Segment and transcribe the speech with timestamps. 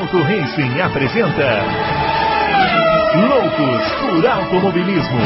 [0.00, 1.62] Adalto Racing apresenta
[3.28, 5.20] Loucos por Automobilismo.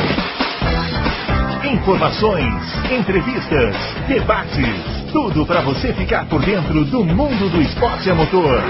[1.73, 2.52] Informações,
[2.91, 3.76] entrevistas,
[4.08, 8.61] debates, tudo para você ficar por dentro do mundo do esporte a motor.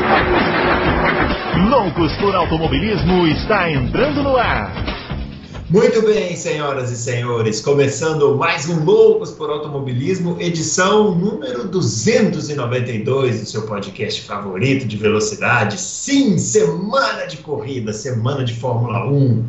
[1.71, 4.73] Loucos por Automobilismo está entrando no ar.
[5.75, 13.46] Muito bem, senhoras e senhores, começando mais um Loucos por Automobilismo, edição número 292 do
[13.46, 15.80] seu podcast favorito de velocidade.
[15.80, 19.49] Sim, semana de corrida, semana de Fórmula 1.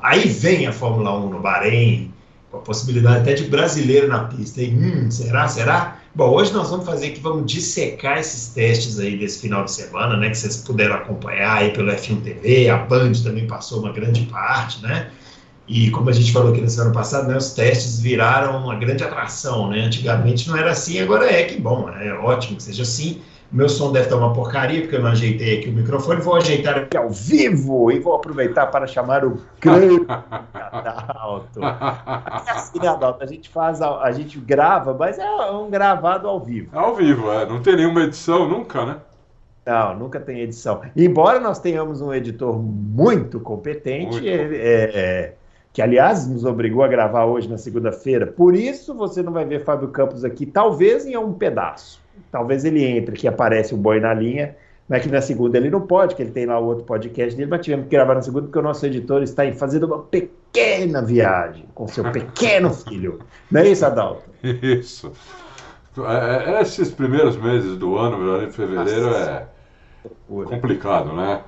[0.00, 2.10] Aí vem a Fórmula 1 no Bahrein,
[2.50, 4.62] com a possibilidade até de brasileiro na pista.
[4.62, 5.98] E, hum, será, será?
[6.14, 10.16] Bom, hoje nós vamos fazer aqui, vamos dissecar esses testes aí desse final de semana,
[10.16, 14.22] né, que vocês puderam acompanhar aí pelo F1 TV, a Band também passou uma grande
[14.22, 15.10] parte, né?
[15.68, 19.02] E como a gente falou aqui na semana passada, né, os testes viraram uma grande
[19.02, 19.80] atração, né?
[19.80, 23.20] Antigamente não era assim, agora é que bom, é ótimo que seja assim.
[23.50, 26.20] Meu som deve estar uma porcaria, porque eu não ajeitei aqui o microfone.
[26.20, 30.04] Vou ajeitar aqui ao vivo e vou aproveitar para chamar o grande
[30.52, 31.60] Adalto.
[31.62, 33.22] É assim, né, Adalto?
[33.22, 36.76] A gente faz, a, a gente grava, mas é um gravado ao vivo.
[36.76, 37.46] Ao vivo, é.
[37.46, 38.96] Não tem nenhuma edição nunca, né?
[39.64, 40.80] Não, nunca tem edição.
[40.96, 44.26] Embora nós tenhamos um editor muito competente, muito.
[44.26, 45.34] É, é,
[45.76, 48.26] que aliás nos obrigou a gravar hoje na segunda-feira.
[48.26, 52.00] Por isso você não vai ver Fábio Campos aqui, talvez em um pedaço.
[52.32, 54.56] Talvez ele entre, que aparece o boi na linha,
[54.88, 57.50] mas que na segunda ele não pode, que ele tem lá o outro podcast dele,
[57.50, 61.66] mas tivemos que gravar na segunda porque o nosso editor está fazendo uma pequena viagem
[61.74, 63.18] com seu pequeno filho.
[63.50, 64.22] Não é isso, Adalto?
[64.42, 65.12] Isso.
[65.98, 69.46] É, é, esses primeiros meses do ano, em fevereiro, Nossa.
[70.06, 71.42] é complicado, né?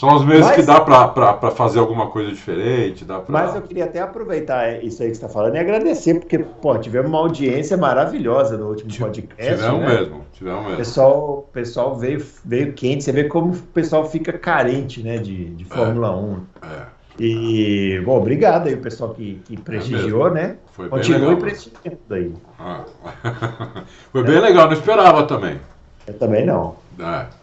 [0.00, 3.04] São os meses mas, que dá para fazer alguma coisa diferente.
[3.04, 3.30] Dá pra...
[3.30, 6.78] Mas eu queria até aproveitar isso aí que você está falando e agradecer, porque pô,
[6.78, 9.56] tivemos uma audiência maravilhosa no último podcast.
[9.56, 9.86] Tivemos né?
[9.86, 10.72] mesmo, tivemos mesmo.
[10.72, 15.50] O pessoal, pessoal veio, veio quente, você vê como o pessoal fica carente né, de,
[15.50, 16.46] de Fórmula é, 1.
[16.62, 16.86] É.
[17.22, 20.56] E, bom, obrigado aí o pessoal que, que prestigiou, é né?
[20.72, 22.32] Foi Continue prestigiando aí.
[22.58, 22.84] Ah.
[24.10, 25.60] Foi bem legal, não esperava também.
[26.06, 26.76] Eu também não.
[26.98, 27.39] É.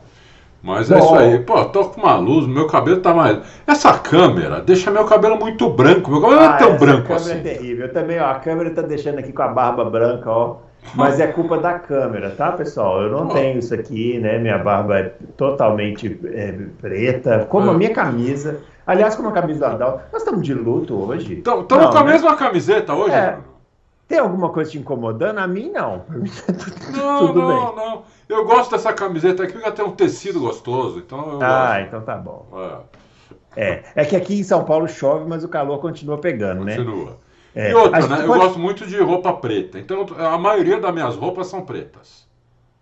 [0.68, 1.40] Mas é isso aí.
[1.40, 3.40] Pô, tô com uma luz, meu cabelo tá mais.
[3.66, 6.12] Essa câmera deixa meu cabelo muito branco.
[6.12, 7.32] Meu cabelo ah, não é tão branco assim.
[7.32, 7.86] é terrível.
[7.86, 10.58] Eu também, ó, a câmera tá deixando aqui com a barba branca, ó.
[10.94, 13.02] Mas é culpa da câmera, tá, pessoal?
[13.02, 13.34] Eu não Pô.
[13.36, 14.40] tenho isso aqui, né?
[14.40, 17.74] Minha barba é totalmente é, preta, como é.
[17.74, 18.60] a minha camisa.
[18.86, 20.02] Aliás, como a camisa da Dal.
[20.12, 21.36] Nós estamos de luto hoje.
[21.36, 22.12] Estamos com a né?
[22.12, 23.38] mesma camiseta hoje, é.
[24.08, 25.38] Tem alguma coisa te incomodando?
[25.38, 26.04] A mim, não.
[26.96, 27.76] Não, Tudo não, bem.
[27.76, 28.04] não.
[28.30, 31.00] Eu gosto dessa camiseta aqui porque tem um tecido gostoso.
[31.00, 31.88] Então ah, gosto.
[31.88, 32.48] então tá bom.
[33.56, 33.70] É.
[33.70, 33.84] é.
[33.96, 34.06] é.
[34.06, 36.86] que aqui em São Paulo chove, mas o calor continua pegando, continua.
[36.86, 36.92] né?
[36.92, 37.18] Continua.
[37.56, 37.72] É.
[37.72, 38.24] E outra, né?
[38.24, 39.80] Eu gosto muito de roupa preta.
[39.80, 42.28] Então a maioria das minhas roupas são pretas.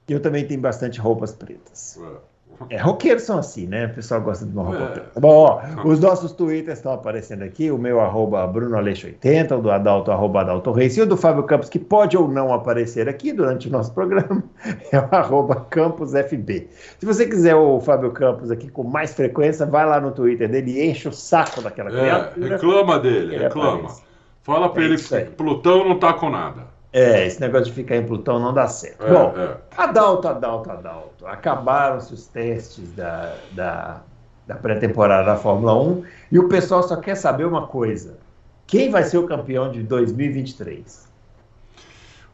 [0.08, 2.00] Eu também tenho bastante roupas pretas.
[2.02, 2.35] É.
[2.70, 3.88] É, roqueiros são assim, né?
[3.88, 4.88] O pessoal gosta de uma roupa é.
[4.88, 5.20] preta.
[5.20, 10.12] Bom, ó, os nossos twitters estão aparecendo aqui, o meu arroba BrunoAleixo80, o do Adalto,
[10.12, 13.68] arroba Adalto Reis, e o do Fábio Campos, que pode ou não aparecer aqui durante
[13.68, 14.44] o nosso programa,
[14.92, 16.70] é o arroba CamposFB.
[17.00, 20.72] Se você quiser o Fábio Campos aqui com mais frequência, vai lá no Twitter dele
[20.72, 22.48] e enche o saco daquela é, criatura.
[22.50, 23.80] Reclama dele, reclama.
[23.80, 24.04] Aparece.
[24.46, 26.75] Fala pra é ele que Plutão não tá com nada.
[26.98, 29.06] É, esse negócio de ficar em Plutão não dá certo.
[29.06, 29.58] É, Bom, é.
[29.76, 31.28] Adalto, Adalto, Adalto.
[31.28, 34.02] Acabaram-se os testes da, da,
[34.48, 38.18] da pré-temporada da Fórmula 1 e o pessoal só quer saber uma coisa:
[38.66, 41.06] quem vai ser o campeão de 2023?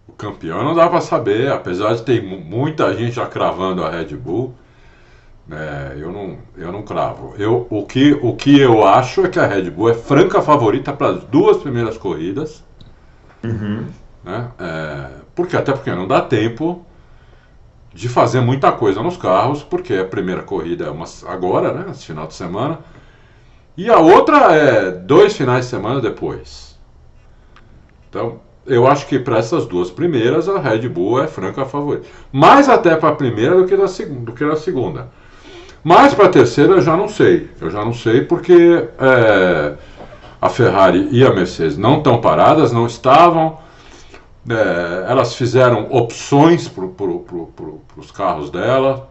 [0.07, 4.15] O campeão não dá para saber, apesar de ter muita gente já cravando a Red
[4.15, 4.53] Bull.
[5.51, 7.33] É, eu, não, eu não cravo.
[7.35, 10.93] Eu, o, que, o que eu acho é que a Red Bull é franca favorita
[10.93, 12.63] para as duas primeiras corridas.
[13.43, 13.87] Uhum.
[14.23, 14.51] Né?
[14.59, 16.85] É, porque até porque não dá tempo
[17.93, 22.05] de fazer muita coisa nos carros, porque a primeira corrida é uma, agora, né, esse
[22.05, 22.79] final de semana,
[23.75, 26.77] e a outra é dois finais de semana depois.
[28.09, 32.07] Então, eu acho que para essas duas primeiras a Red Bull é franca favorita.
[32.31, 35.09] Mais até para a primeira do que, da, do que segunda.
[35.83, 37.49] Mais para a terceira eu já não sei.
[37.59, 39.73] Eu já não sei porque é,
[40.39, 43.57] a Ferrari e a Mercedes não estão paradas, não estavam.
[44.49, 49.09] É, elas fizeram opções para pro, pro, pro, os carros dela.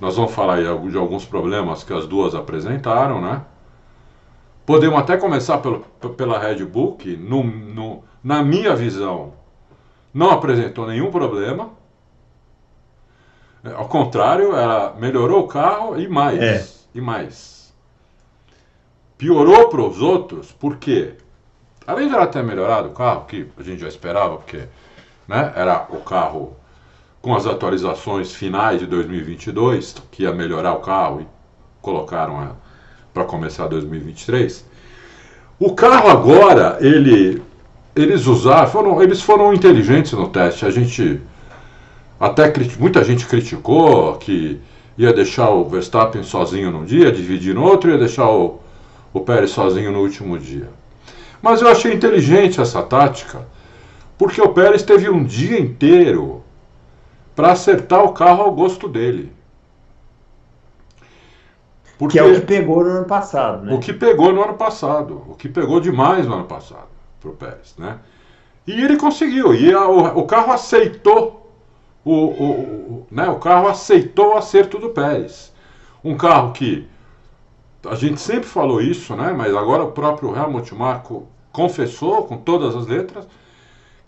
[0.00, 3.42] Nós vamos falar aí de alguns problemas que as duas apresentaram, né?
[4.66, 5.80] Podemos até começar pelo,
[6.16, 9.32] pela Red Bull, que no, no, na minha visão
[10.12, 11.70] não apresentou nenhum problema.
[13.64, 16.40] É, ao contrário, ela melhorou o carro e mais.
[16.40, 16.66] É.
[16.94, 17.74] E mais.
[19.18, 21.14] Piorou para os outros, por quê?
[21.86, 24.64] Além de ela ter melhorado o carro, que a gente já esperava, porque
[25.26, 26.56] né, era o carro
[27.22, 31.26] com as atualizações finais de 2022, que ia melhorar o carro e
[31.82, 32.56] colocaram
[33.12, 34.64] para começar 2023.
[35.58, 37.42] O carro agora, ele,
[37.94, 40.64] eles usaram, foram, eles foram inteligentes no teste.
[40.64, 41.20] A gente
[42.18, 44.60] até muita gente criticou que
[44.96, 48.60] ia deixar o Verstappen sozinho num dia, dividir no outro, ia deixar o,
[49.12, 50.68] o Pérez sozinho no último dia.
[51.42, 53.46] Mas eu achei inteligente essa tática,
[54.18, 56.42] porque o Pérez teve um dia inteiro
[57.34, 59.32] para acertar o carro ao gosto dele.
[61.98, 63.74] Porque, que é o que pegou no ano passado, né?
[63.74, 65.22] O que pegou no ano passado.
[65.28, 66.88] O que pegou demais no ano passado
[67.20, 67.98] para o Pérez, né?
[68.66, 69.54] E ele conseguiu.
[69.54, 71.50] E a, o, o, carro aceitou
[72.04, 73.28] o, o, o, né?
[73.28, 75.52] o carro aceitou o acerto do Pérez.
[76.02, 76.88] Um carro que
[77.84, 79.32] a gente sempre falou isso, né?
[79.32, 83.26] Mas agora o próprio Helmut Marko confessou com todas as letras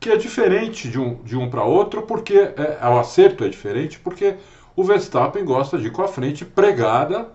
[0.02, 4.00] que é diferente de um, de um para outro, porque é, o acerto é diferente,
[4.00, 4.34] porque
[4.74, 7.28] o Verstappen gosta de ir com a frente pregada,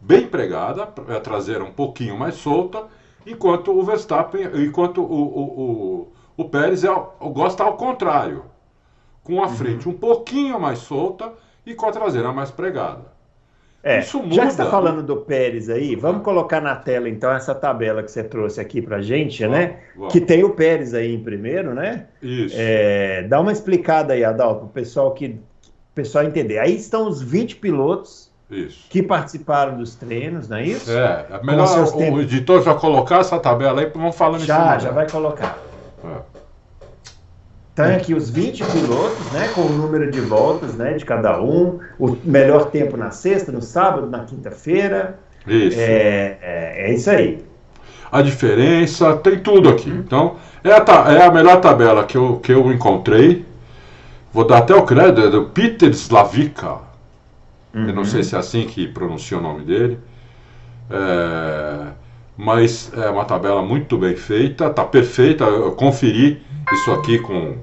[0.00, 2.86] bem pregada, a traseira um pouquinho mais solta,
[3.26, 6.88] enquanto o Verstappen, enquanto o, o, o, o Pérez é,
[7.30, 8.46] gosta ao contrário,
[9.22, 9.54] com a uhum.
[9.54, 11.30] frente um pouquinho mais solta
[11.66, 13.11] e com a traseira mais pregada.
[13.82, 14.34] É, Isso muda.
[14.34, 18.02] Já que você está falando do Pérez aí, vamos colocar na tela então essa tabela
[18.02, 19.76] que você trouxe aqui para gente, vamos, né?
[19.96, 20.12] Vamos.
[20.12, 22.06] Que tem o Pérez aí em primeiro, né?
[22.22, 22.54] Isso.
[22.56, 25.40] É, dá uma explicada aí, Adalto, para o pessoal que
[25.94, 26.58] pessoal entender.
[26.58, 28.86] Aí estão os 20 pilotos isso.
[28.88, 30.90] que participaram dos treinos, não é isso?
[30.90, 34.90] É, é melhor o, o editor já colocar essa tabela aí, vamos falando Já, já
[34.90, 35.58] vai colocar.
[36.04, 36.31] É.
[37.72, 41.78] Então, aqui os 20 pilotos, né, com o número de voltas né, de cada um,
[41.98, 45.18] o melhor tempo na sexta, no sábado, na quinta-feira.
[45.46, 45.80] Isso.
[45.80, 47.42] É, é, é, isso aí.
[48.10, 49.88] A diferença, tem tudo aqui.
[49.88, 53.42] Então, é a, é a melhor tabela que eu, que eu encontrei.
[54.30, 56.76] Vou dar até o crédito, é do Peter Slavica.
[57.74, 57.88] Uhum.
[57.88, 59.98] Eu não sei se é assim que pronuncia o nome dele.
[60.90, 61.86] É,
[62.36, 65.44] mas é uma tabela muito bem feita, está perfeita.
[65.44, 66.42] Eu conferi
[66.72, 67.58] isso aqui com,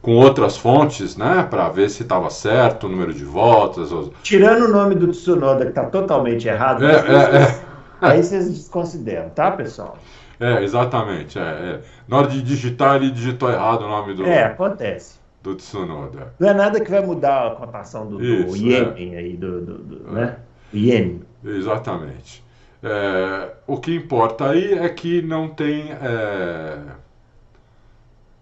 [0.00, 3.90] com outras fontes, né, para ver se estava certo o número de voltas.
[4.22, 7.60] Tirando o nome do Tsunoda, que está totalmente errado, é, é, é,
[8.00, 9.96] aí vocês desconsideram, tá, pessoal?
[10.38, 11.38] É, exatamente.
[11.38, 14.26] É, é, Na hora de digitar, ele digitou errado o nome do.
[14.26, 15.18] É, acontece.
[15.42, 16.34] Do Tsunoda.
[16.38, 19.78] Não é nada que vai mudar a cotação do, Isso, do Iene aí, do, do,
[19.78, 20.36] do né?
[20.72, 21.22] Iene.
[21.44, 22.42] Exatamente.
[22.82, 26.78] É, o que importa aí é que não tem é,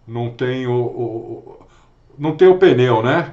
[0.06, 1.58] não tem o, o,
[2.18, 3.32] não tem o pneu, né?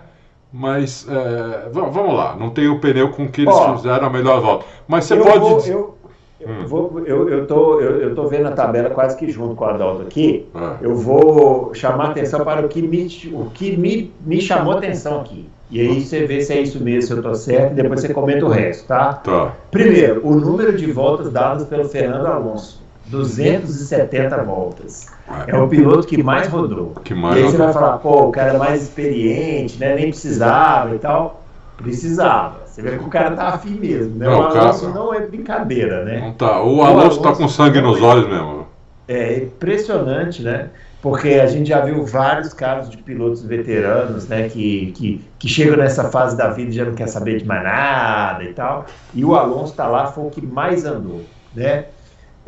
[0.51, 4.41] Mas é, vamos lá, não tem o pneu com que eles Ó, fizeram a melhor
[4.41, 4.65] volta.
[4.87, 5.39] Mas você pode.
[5.39, 5.97] Vou,
[6.39, 6.65] eu, hum.
[6.65, 9.73] vou, eu, eu, tô, eu, eu tô vendo a tabela quase que junto com a
[9.73, 10.47] Adalto aqui.
[10.55, 10.85] É.
[10.85, 15.49] Eu vou chamar atenção para o que, me, o que me, me chamou atenção aqui.
[15.69, 18.11] E aí você vê se é isso mesmo, se eu estou certo, e depois você
[18.11, 19.13] comenta o resto, tá?
[19.13, 19.53] Tá.
[19.69, 22.81] Primeiro, o número de voltas dadas pelo Fernando Alonso.
[23.09, 25.07] 270 voltas.
[25.47, 26.93] É o piloto que mais rodou.
[27.03, 29.95] Que mais e aí você vai falar, pô, o cara é mais experiente, né?
[29.95, 31.43] Nem precisava e tal.
[31.77, 32.61] Precisava.
[32.65, 34.27] Você vê que o cara tá afim mesmo, né?
[34.27, 34.93] Não, o Alonso cara...
[34.93, 36.19] não é brincadeira, né?
[36.21, 36.61] Não tá.
[36.61, 38.67] O Alonso, o tá com sangue nos olhos mesmo.
[39.07, 40.69] É impressionante, né?
[41.01, 45.77] Porque a gente já viu vários casos de pilotos veteranos, né, que, que, que chegam
[45.77, 48.85] nessa fase da vida e já não quer saber de mais nada e tal.
[49.13, 51.21] E o Alonso tá lá, foi o que mais andou,
[51.55, 51.85] né?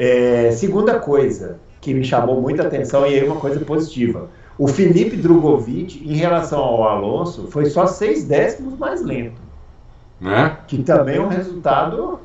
[0.03, 4.31] É, segunda coisa que me chamou muita atenção e é uma coisa positiva.
[4.57, 9.39] O Felipe Drogovic, em relação ao Alonso, foi só seis décimos mais lento.
[10.19, 10.57] Né?
[10.65, 12.19] Que também é um resultado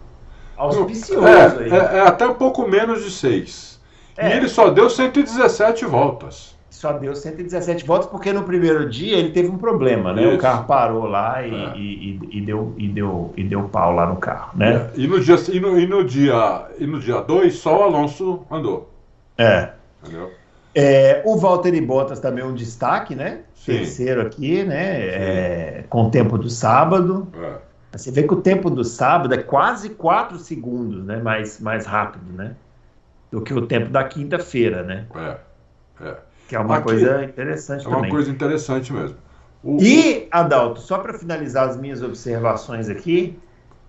[0.56, 1.26] auspicioso.
[1.26, 3.78] É, é, é até um pouco menos de seis.
[4.16, 4.38] E é.
[4.38, 9.48] ele só deu 117 voltas só deu 117 voltas porque no primeiro dia ele teve
[9.48, 10.24] um problema, né?
[10.24, 10.36] Isso.
[10.36, 11.74] O carro parou lá e, é.
[11.74, 14.90] e, e, deu, e, deu, e deu pau lá no carro, né?
[14.94, 15.00] É.
[15.00, 18.44] E no dia e no, e no dia e no dia 2 só o Alonso
[18.50, 18.92] andou.
[19.38, 19.70] É.
[20.02, 20.30] Entendeu?
[20.74, 23.40] É, o Valtteri Bottas também é um destaque, né?
[23.54, 23.78] Sim.
[23.78, 25.00] Terceiro aqui, né?
[25.00, 27.26] É, com o tempo do sábado.
[27.40, 27.56] É.
[27.96, 31.22] Você vê que o tempo do sábado é quase 4 segundos, né?
[31.22, 32.54] Mais, mais rápido, né?
[33.32, 35.06] Do que o tempo da quinta-feira, né?
[35.14, 35.36] É.
[36.02, 36.25] É.
[36.48, 37.98] Que é uma Aqui, coisa interessante é também.
[37.98, 39.16] É uma coisa interessante mesmo.
[39.64, 43.36] O, e, Adalto, só para finalizar as minhas observações aqui,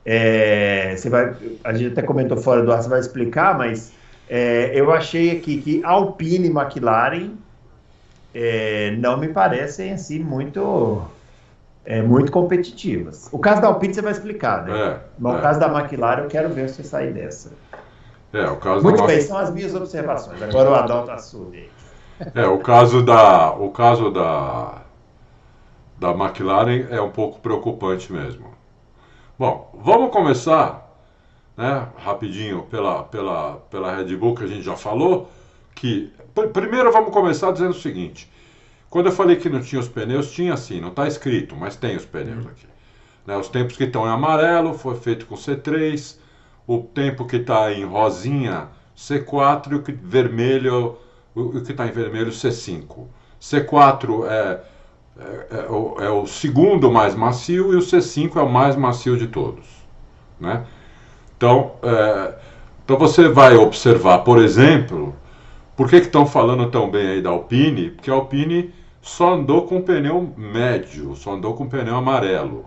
[0.04, 3.92] é, você vai, a gente até comentou fora do ar, você vai explicar, mas
[4.30, 7.32] é, eu achei aqui que Alpine e McLaren
[8.34, 11.02] é, não me parecem assim muito
[11.86, 13.30] é, muito competitivas.
[13.32, 14.80] O caso da Alpine você vai explicar, né?
[14.80, 15.42] É, mas o é.
[15.42, 17.52] caso da McLaren eu quero ver você sair dessa.
[18.34, 20.42] É, o caso Muito bem, são as minhas observações.
[20.42, 21.70] Agora o Adalto assume.
[22.34, 23.54] É, o caso da.
[23.54, 24.82] O caso da.
[25.98, 28.58] da McLaren é um pouco preocupante mesmo.
[29.38, 30.92] Bom, vamos começar,
[31.56, 35.30] né, rapidinho pela, pela, pela Red Bull que a gente já falou,
[35.76, 38.32] que pr primeiro vamos começar dizendo o seguinte,
[38.90, 41.96] quando eu falei que não tinha os pneus, tinha sim, não está escrito, mas tem
[41.96, 42.66] os pneus aqui.
[43.28, 46.18] Né, os tempos que estão em amarelo foi feito com C3,
[46.66, 50.98] o tempo que está em rosinha C4 e o que vermelho,
[51.38, 53.06] o, que está em vermelho C5.
[53.40, 54.60] C4 é,
[55.20, 59.18] é, é, o, é, o, segundo mais macio e o C5 é o mais macio
[59.18, 59.66] de todos.
[60.40, 60.66] Né?
[61.36, 62.36] Então, é,
[62.84, 65.16] então você vai observar, por exemplo,
[65.76, 67.92] por que estão falando tão bem aí da Alpine?
[67.92, 72.66] Porque a Alpine só andou com pneu médio, só andou com pneu amarelo.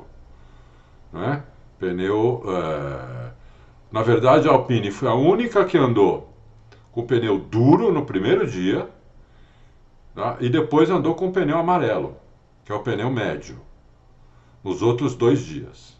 [1.13, 1.43] Né?
[1.79, 2.43] Pneu.
[2.47, 3.31] É...
[3.91, 6.30] Na verdade, a Alpine foi a única que andou
[6.93, 8.89] com pneu duro no primeiro dia
[10.15, 10.37] tá?
[10.41, 12.17] e depois andou com pneu amarelo,
[12.65, 13.59] que é o pneu médio,
[14.63, 15.97] nos outros dois dias.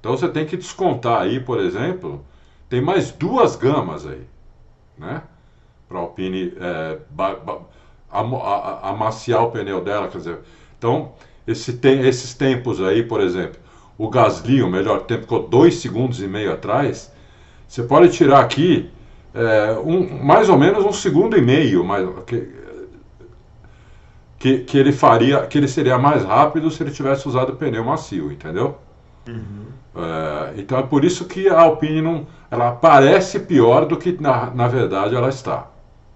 [0.00, 2.24] Então você tem que descontar aí, por exemplo,
[2.68, 4.22] tem mais duas gamas aí,
[4.96, 5.22] né?
[5.88, 6.98] Para a Alpine é,
[8.82, 10.38] amaciar o pneu dela, quer dizer.
[10.76, 11.12] Então,
[11.46, 13.58] esse tem, esses tempos aí, por exemplo,
[13.96, 17.10] o Gasly, o melhor tempo, ficou 2 segundos e meio atrás.
[17.66, 18.90] Você pode tirar aqui
[19.34, 22.48] é, um, mais ou menos um segundo e meio mais, que,
[24.38, 28.32] que, que, ele faria, que ele seria mais rápido se ele tivesse usado pneu macio,
[28.32, 28.78] entendeu?
[29.28, 29.66] Uhum.
[29.96, 34.50] É, então é por isso que a Alpine não, ela parece pior do que na,
[34.50, 35.66] na verdade ela está.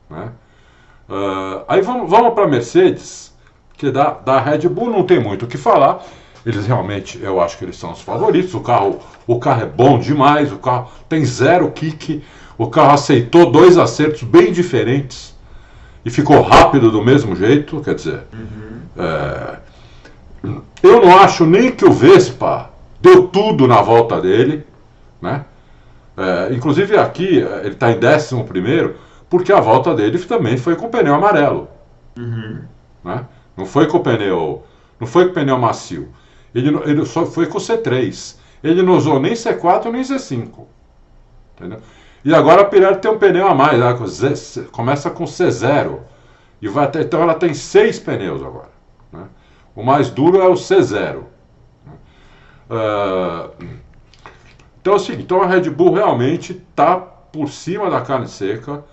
[0.09, 0.31] Né?
[1.09, 3.35] Uh, aí vamos, vamos para a Mercedes,
[3.77, 6.03] que da, da Red Bull não tem muito o que falar.
[6.45, 8.55] Eles realmente, eu acho que eles são os favoritos.
[8.55, 12.23] O carro, o carro é bom demais, o carro tem zero kick.
[12.63, 15.35] O carro aceitou dois acertos bem diferentes
[16.05, 17.81] e ficou rápido do mesmo jeito.
[17.81, 18.79] Quer dizer, uhum.
[18.97, 19.59] é,
[20.81, 24.65] eu não acho nem que o Vespa deu tudo na volta dele,
[25.21, 25.45] né?
[26.17, 28.95] É, inclusive aqui ele está em décimo primeiro
[29.29, 31.67] porque a volta dele também foi com pneu amarelo,
[32.17, 32.61] uhum.
[33.03, 33.25] né?
[33.57, 34.63] Não foi com pneu,
[35.01, 36.11] não foi com pneu macio.
[36.55, 38.37] Ele, ele só foi com C3.
[38.63, 40.65] Ele não usou nem C4 nem C5.
[41.57, 41.81] Entendeu?
[42.25, 46.01] E agora a Pirelli tem um pneu a mais, começa com C0.
[46.61, 48.71] E vai até, então ela tem seis pneus agora.
[49.13, 49.27] Né?
[49.75, 51.17] O mais duro é o C0.
[51.19, 51.27] Uh,
[52.71, 53.51] ah,
[54.81, 58.85] então, assim, então a Red Bull realmente está por cima da carne seca,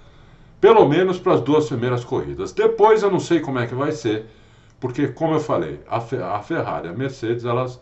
[0.60, 2.52] pelo menos para as duas primeiras corridas.
[2.52, 4.26] Depois eu não sei como é que vai ser,
[4.80, 7.80] porque, como eu falei, a, a Ferrari a Mercedes elas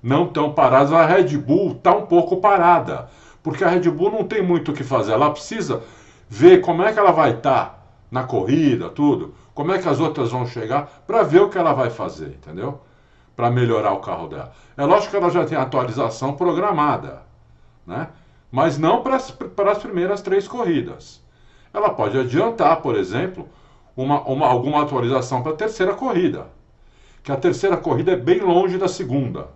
[0.00, 3.08] não estão paradas, a Red Bull está um pouco parada
[3.44, 5.12] porque a Red Bull não tem muito o que fazer.
[5.12, 5.82] Ela precisa
[6.28, 7.78] ver como é que ela vai estar tá
[8.10, 11.74] na corrida, tudo, como é que as outras vão chegar, para ver o que ela
[11.74, 12.80] vai fazer, entendeu?
[13.36, 14.52] Para melhorar o carro dela.
[14.76, 17.22] É lógico que ela já tem atualização programada,
[17.86, 18.08] né?
[18.50, 21.22] Mas não para as primeiras três corridas.
[21.72, 23.48] Ela pode adiantar, por exemplo,
[23.94, 26.46] uma, uma, alguma atualização para a terceira corrida.
[27.22, 29.48] Que a terceira corrida é bem longe da segunda.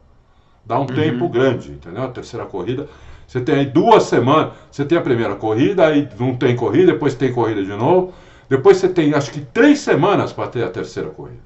[0.64, 0.86] Dá um uhum.
[0.88, 2.02] tempo grande, entendeu?
[2.02, 2.88] A terceira corrida.
[3.28, 7.14] Você tem aí duas semanas, você tem a primeira corrida, aí não tem corrida, depois
[7.14, 8.14] tem corrida de novo.
[8.48, 11.42] Depois você tem acho que três semanas para ter a terceira corrida.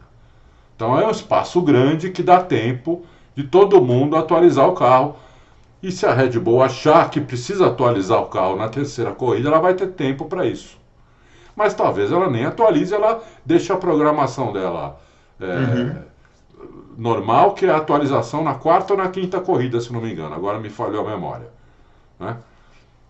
[0.77, 5.17] Então é um espaço grande que dá tempo de todo mundo atualizar o carro.
[5.83, 9.59] E se a Red Bull achar que precisa atualizar o carro na terceira corrida, ela
[9.59, 10.79] vai ter tempo para isso.
[11.57, 15.01] Mas talvez ela nem atualize, ela deixe a programação dela
[15.41, 15.95] é, uhum.
[16.97, 20.33] normal, que é a atualização na quarta ou na quinta corrida, se não me engano.
[20.33, 21.49] Agora me falhou a memória.
[22.23, 22.37] Né?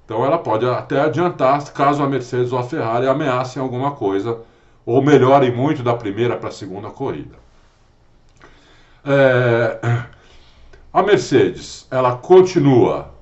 [0.05, 4.41] Então ela pode até adiantar caso a Mercedes ou a Ferrari ameacem alguma coisa
[4.85, 7.37] ou melhorem muito da primeira para a segunda corrida.
[9.05, 9.79] É,
[10.93, 13.13] a Mercedes, ela continua.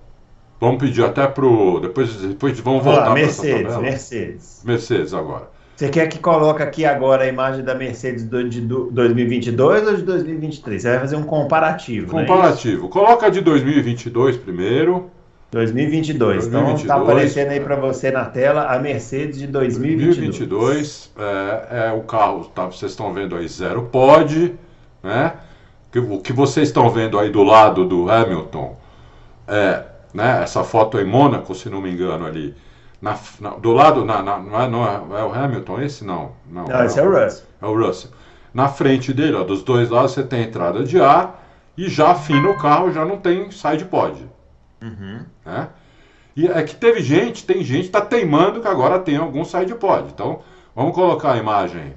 [0.61, 1.81] Vamos pedir até para o.
[1.81, 4.63] Depois, depois vamos voltar para Mercedes, Mercedes.
[4.65, 5.51] Mercedes agora.
[5.75, 10.83] Você quer que coloque aqui agora a imagem da Mercedes de 2022 ou de 2023?
[10.83, 12.19] Você vai fazer um comparativo.
[12.19, 12.87] É comparativo.
[12.87, 15.11] É Coloca de 2022 primeiro.
[15.51, 16.47] 2022.
[16.47, 16.49] 2022.
[16.49, 20.17] Então está aparecendo aí para você na tela a Mercedes de 2022.
[20.17, 24.55] 2022 é, é o carro, tá, vocês estão vendo aí zero pod,
[25.03, 25.33] né?
[25.95, 28.77] O que vocês estão vendo aí do lado do Hamilton
[29.49, 29.83] é,
[30.15, 30.43] né?
[30.43, 32.55] Essa foto em Mônaco, se não me engano ali.
[33.03, 36.05] Na, na, do lado, na, não, é, não é, é, o Hamilton esse?
[36.05, 36.33] Não.
[36.49, 37.47] Não, não esse é o Russell.
[37.61, 38.11] É o Russell.
[38.55, 41.43] Na frente dele, ó, dos dois lados, você tem entrada de ar
[41.77, 44.25] e já fina o carro, já não tem side pod.
[44.83, 45.21] Uhum.
[45.45, 45.69] Né?
[46.37, 49.75] E é que teve gente, tem gente que está teimando que agora tem algum side
[49.75, 50.11] pod.
[50.13, 50.41] Então,
[50.75, 51.95] vamos colocar a imagem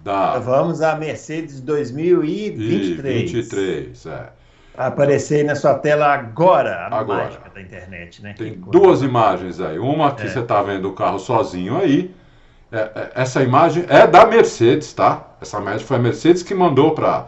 [0.00, 0.38] da...
[0.38, 3.32] Vamos à Mercedes 2023.
[3.32, 4.28] 23, é.
[4.76, 7.24] Aparecer na sua tela agora, a agora.
[7.24, 8.34] mágica da internet, né?
[8.36, 9.78] Tem duas imagens aí.
[9.78, 10.28] Uma que é.
[10.28, 12.14] você está vendo o carro sozinho aí.
[12.70, 15.34] É, é, essa imagem é da Mercedes, tá?
[15.40, 17.26] Essa imagem foi a Mercedes que mandou para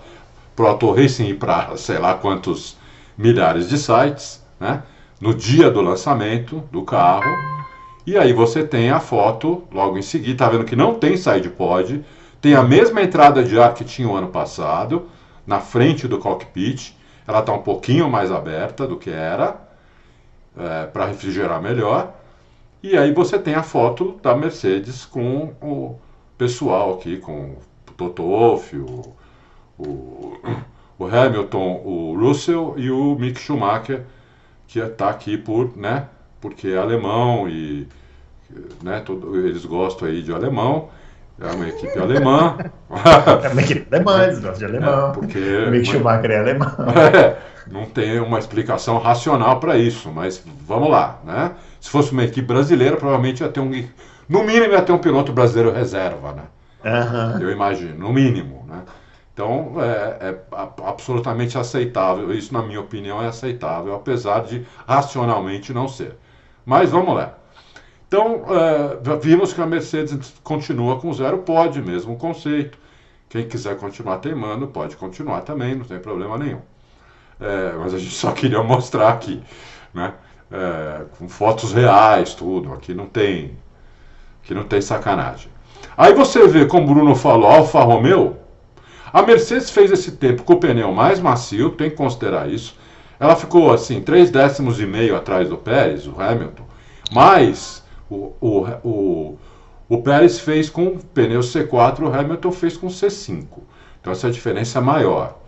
[0.59, 2.77] o Auto Racing e para sei lá quantos
[3.17, 4.83] milhares de sites, né?
[5.21, 7.31] No dia do lançamento do carro.
[8.07, 11.51] E aí você tem a foto logo em seguida, tá vendo que não tem side
[11.51, 12.05] pod,
[12.41, 15.09] tem a mesma entrada de ar que tinha o ano passado,
[15.47, 16.95] na frente do cockpit.
[17.27, 19.61] Ela está um pouquinho mais aberta do que era,
[20.57, 22.15] é, para refrigerar melhor.
[22.83, 25.99] E aí você tem a foto da Mercedes com o
[26.39, 27.57] pessoal aqui, com
[27.91, 29.15] o Toto Wolff, o,
[29.77, 30.39] o,
[30.99, 34.05] o Hamilton, o Russell e o Mick Schumacher,
[34.69, 36.05] que está aqui por, né,
[36.41, 37.89] porque é alemão e
[38.83, 40.91] né, todo, eles gostam aí de alemão.
[41.41, 42.57] É uma equipe alemã.
[43.43, 45.11] é uma equipe alemã, eles gostam de alemão.
[45.11, 46.69] É, porque, o Mick Schumacher é alemão.
[47.15, 47.37] É,
[47.71, 51.53] não tem uma explicação racional para isso, mas vamos lá, né?
[51.81, 53.71] Se fosse uma equipe brasileira, provavelmente ia ter um.
[54.29, 56.43] No mínimo ia ter um piloto brasileiro reserva, né?
[56.85, 57.43] Uhum.
[57.43, 58.83] Eu imagino, no mínimo, né?
[59.39, 60.39] Então é, é,
[60.85, 62.33] absolutamente aceitável.
[62.35, 66.17] Isso, na minha opinião, é aceitável, apesar de racionalmente não ser.
[66.67, 67.35] Mas vamos lá.
[68.09, 72.77] Então, é, vimos que a Mercedes continua com zero, pode mesmo conceito.
[73.29, 76.63] Quem quiser continuar teimando, pode continuar também, não tem problema nenhum.
[77.39, 79.41] É, mas a gente só queria mostrar aqui,
[79.95, 80.15] né?
[80.51, 82.73] É, com fotos reais, tudo.
[82.73, 83.57] Aqui não tem,
[84.43, 85.53] aqui não tem sacanagem.
[85.97, 88.48] Aí você vê, como o Bruno falou, Alfa Romeo.
[89.13, 92.77] A Mercedes fez esse tempo com o pneu mais macio, tem que considerar isso.
[93.19, 96.65] Ela ficou assim, 3 décimos e meio atrás do Pérez, o Hamilton.
[97.11, 99.39] Mas o, o, o,
[99.89, 103.47] o Pérez fez com pneu C4, o Hamilton fez com C5.
[104.01, 105.39] Então essa diferença é maior.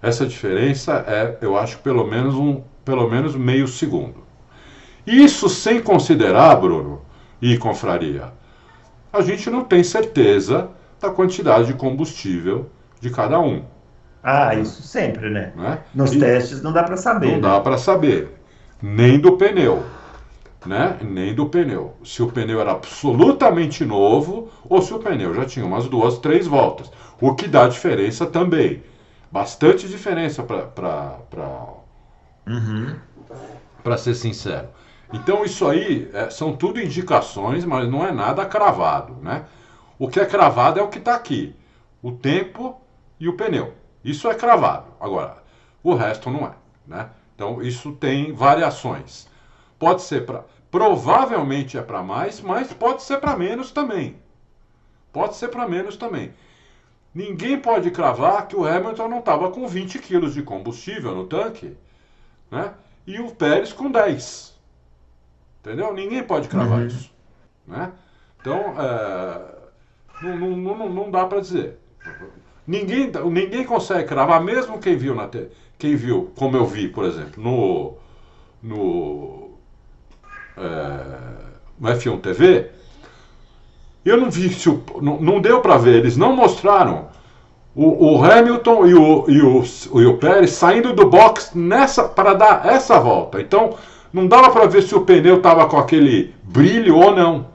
[0.00, 4.24] Essa diferença é, eu acho, pelo menos um, pelo menos meio segundo.
[5.06, 7.02] Isso sem considerar, Bruno
[7.42, 8.32] e confraria,
[9.12, 13.64] a gente não tem certeza da quantidade de combustível de cada um.
[14.22, 15.52] Ah, isso sempre, né?
[15.56, 15.78] né?
[15.94, 17.26] Nos e testes não dá para saber.
[17.26, 17.40] Não né?
[17.40, 18.38] dá para saber.
[18.82, 19.82] Nem do pneu
[20.66, 20.98] né?
[21.02, 21.96] nem do pneu.
[22.04, 26.46] Se o pneu era absolutamente novo ou se o pneu já tinha umas duas, três
[26.46, 26.90] voltas.
[27.20, 28.82] O que dá diferença também.
[29.30, 31.18] Bastante diferença para
[32.46, 32.96] uhum.
[33.98, 34.68] ser sincero.
[35.12, 39.16] Então isso aí é, são tudo indicações, mas não é nada cravado.
[39.22, 39.44] Né?
[39.98, 41.54] O que é cravado é o que está aqui.
[42.02, 42.79] O tempo
[43.20, 43.74] e o pneu.
[44.02, 44.86] Isso é cravado.
[44.98, 45.42] Agora,
[45.82, 46.54] o resto não é.
[46.86, 47.10] Né?
[47.36, 49.28] Então isso tem variações.
[49.78, 50.44] Pode ser para.
[50.70, 54.16] Provavelmente é para mais, mas pode ser para menos também.
[55.12, 56.32] Pode ser para menos também.
[57.12, 61.76] Ninguém pode cravar que o Hamilton não estava com 20 quilos de combustível no tanque,
[62.50, 62.72] né?
[63.04, 64.56] E o Pérez com 10.
[65.60, 65.92] Entendeu?
[65.92, 66.86] Ninguém pode cravar uhum.
[66.86, 67.10] isso.
[67.66, 67.92] Né?
[68.40, 69.54] Então, é,
[70.22, 71.78] não, não, não, não dá para dizer.
[72.70, 75.28] Ninguém, ninguém consegue cravar, mesmo quem viu na
[75.76, 77.94] quem viu, como eu vi, por exemplo, no,
[78.62, 79.50] no
[81.80, 82.70] no F1 TV,
[84.04, 87.08] eu não vi se o, não, não deu para ver, eles não mostraram
[87.74, 89.64] o, o Hamilton e o, e, o,
[90.00, 93.40] e o Pérez saindo do box nessa para dar essa volta.
[93.40, 93.74] Então
[94.12, 97.46] não dava para ver se o pneu estava com aquele brilho ou não.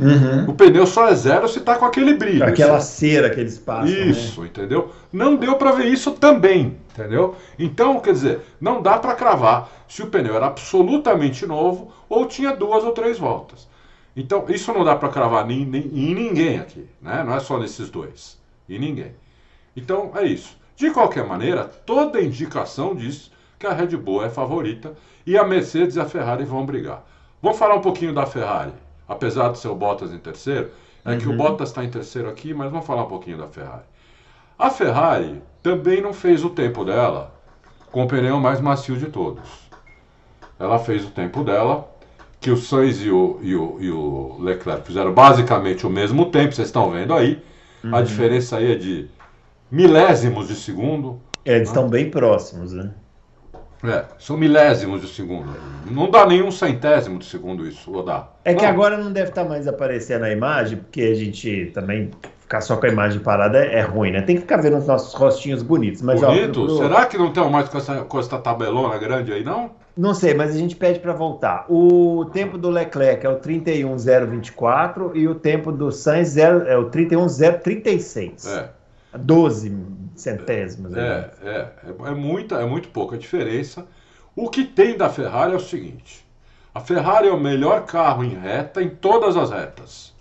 [0.00, 0.50] Uhum.
[0.50, 2.44] O pneu só é zero se está com aquele brilho.
[2.44, 3.84] Aquela cera que eles passam.
[3.84, 4.06] Né?
[4.06, 4.48] Isso, né?
[4.48, 4.92] entendeu?
[5.12, 7.36] Não deu para ver isso também, entendeu?
[7.58, 12.54] Então, quer dizer, não dá para cravar se o pneu era absolutamente novo ou tinha
[12.54, 13.68] duas ou três voltas.
[14.16, 17.22] Então, isso não dá para cravar em, em ninguém aqui, né?
[17.24, 18.38] Não é só nesses dois.
[18.68, 19.12] Em ninguém.
[19.76, 20.56] Então, é isso.
[20.76, 24.92] De qualquer maneira, toda indicação diz que a Red Bull é favorita
[25.26, 27.04] e a Mercedes e a Ferrari vão brigar.
[27.40, 28.72] Vamos falar um pouquinho da Ferrari
[29.08, 30.70] apesar do seu Bottas em terceiro,
[31.04, 31.18] é uhum.
[31.18, 31.36] que o uhum.
[31.36, 33.84] Bottas está em terceiro aqui, mas vamos falar um pouquinho da Ferrari.
[34.58, 37.34] A Ferrari também não fez o tempo dela
[37.90, 39.42] com o pneu mais macio de todos.
[40.58, 41.88] Ela fez o tempo dela,
[42.40, 46.52] que o Sainz e o, e o, e o Leclerc fizeram basicamente o mesmo tempo,
[46.54, 47.42] vocês estão vendo aí.
[47.82, 47.94] Uhum.
[47.94, 49.08] A diferença aí é de
[49.70, 51.20] milésimos de segundo.
[51.44, 51.74] É, eles né?
[51.74, 52.92] estão bem próximos, né?
[53.84, 55.48] É, são milésimos de segundo.
[55.90, 58.28] Não dá nenhum centésimo de segundo isso, ou dá?
[58.44, 58.70] É que Não.
[58.70, 62.86] agora não deve estar mais aparecendo a imagem, porque a gente também ficar só com
[62.86, 64.22] a imagem parada é, é ruim, né?
[64.22, 66.02] Tem que ficar vendo os nossos rostinhos bonitos.
[66.02, 66.64] Mas, ó, Bonito?
[66.66, 69.70] pro- Será que não tem mais com essa, com essa tabelona grande aí, não?
[69.96, 71.66] Não sei, mas a gente pede para voltar.
[71.68, 78.46] O tempo do Leclerc é o 31.024 e o tempo do Sainz é o 31.036.
[78.48, 78.68] É.
[79.18, 79.76] 12
[80.16, 80.92] centésimos.
[80.92, 81.30] né?
[81.42, 83.86] É, é, é, é muita, é muito pouca diferença.
[84.36, 86.26] O que tem da Ferrari é o seguinte:
[86.74, 90.12] a Ferrari é o melhor carro em reta em todas as retas.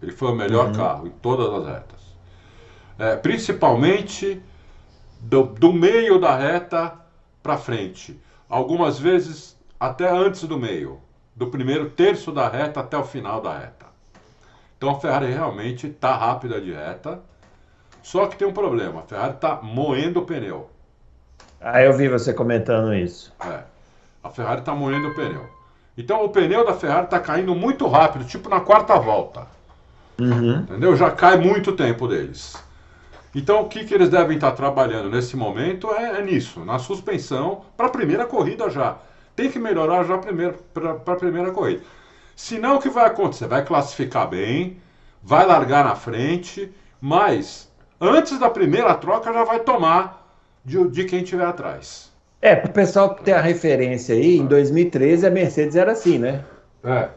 [0.00, 1.98] Ele foi o melhor carro em todas as retas.
[2.98, 4.40] É, principalmente
[5.20, 6.94] do, do meio da reta
[7.42, 8.18] para frente.
[8.48, 11.00] Algumas vezes até antes do meio,
[11.36, 13.86] do primeiro terço da reta até o final da reta.
[14.76, 17.20] Então a Ferrari realmente está rápida de reta.
[18.02, 20.70] Só que tem um problema, a Ferrari está moendo o pneu.
[21.60, 23.32] Ah, eu vi você comentando isso.
[23.44, 23.62] É,
[24.22, 25.46] a Ferrari está moendo o pneu.
[25.96, 29.46] Então o pneu da Ferrari está caindo muito rápido, tipo na quarta volta.
[30.20, 30.60] Uhum.
[30.60, 30.96] Entendeu?
[30.96, 32.56] Já cai muito tempo deles.
[33.34, 37.62] Então o que, que eles devem estar trabalhando nesse momento é, é nisso, na suspensão,
[37.76, 38.96] para a primeira corrida já.
[39.36, 41.82] Tem que melhorar já para a primeira corrida.
[42.34, 43.46] Senão o que vai acontecer?
[43.46, 44.80] Vai classificar bem,
[45.22, 47.67] vai largar na frente, mas
[48.00, 50.26] antes da primeira troca já vai tomar
[50.64, 52.10] de, de quem estiver atrás.
[52.40, 56.44] É, para o pessoal ter a referência aí, em 2013 a Mercedes era assim, né?
[56.84, 57.08] É,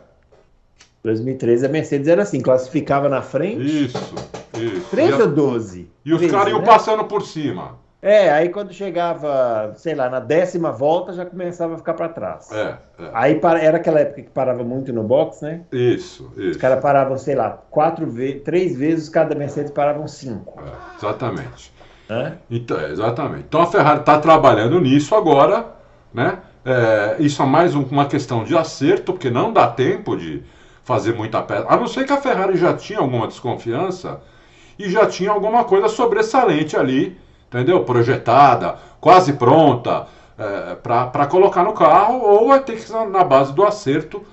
[1.04, 3.86] 2013 a Mercedes era assim, classificava na frente.
[3.86, 3.98] isso,
[4.56, 4.88] isso.
[4.89, 5.89] 13 E, ou a- 12?
[6.06, 6.65] e os 13, caras iam né?
[6.65, 7.80] passando por cima.
[8.02, 12.52] É, aí quando chegava, sei lá, na décima volta já começava a ficar para trás.
[12.52, 13.10] É, é.
[13.14, 15.62] Aí para- era aquela época que parava muito no box, né?
[15.72, 16.52] Isso, isso.
[16.52, 20.60] Os caras paravam, sei lá, quatro vezes, três vezes, cada Mercedes paravam cinco.
[20.62, 21.72] É, exatamente.
[22.50, 23.46] Então, é, exatamente.
[23.48, 25.68] Então a Ferrari está trabalhando nisso agora,
[26.14, 26.40] né?
[26.66, 30.44] É, isso é mais um- uma questão de acerto, porque não dá tempo de
[30.84, 31.66] fazer muita peça.
[31.70, 34.20] A não ser que a Ferrari já tinha alguma desconfiança
[34.78, 37.18] e já tinha alguma coisa sobressalente ali,
[37.52, 37.84] entendeu?
[37.84, 40.08] Projetada, quase pronta
[40.82, 44.24] para colocar no carro, ou vai ter que ser na base do acerto,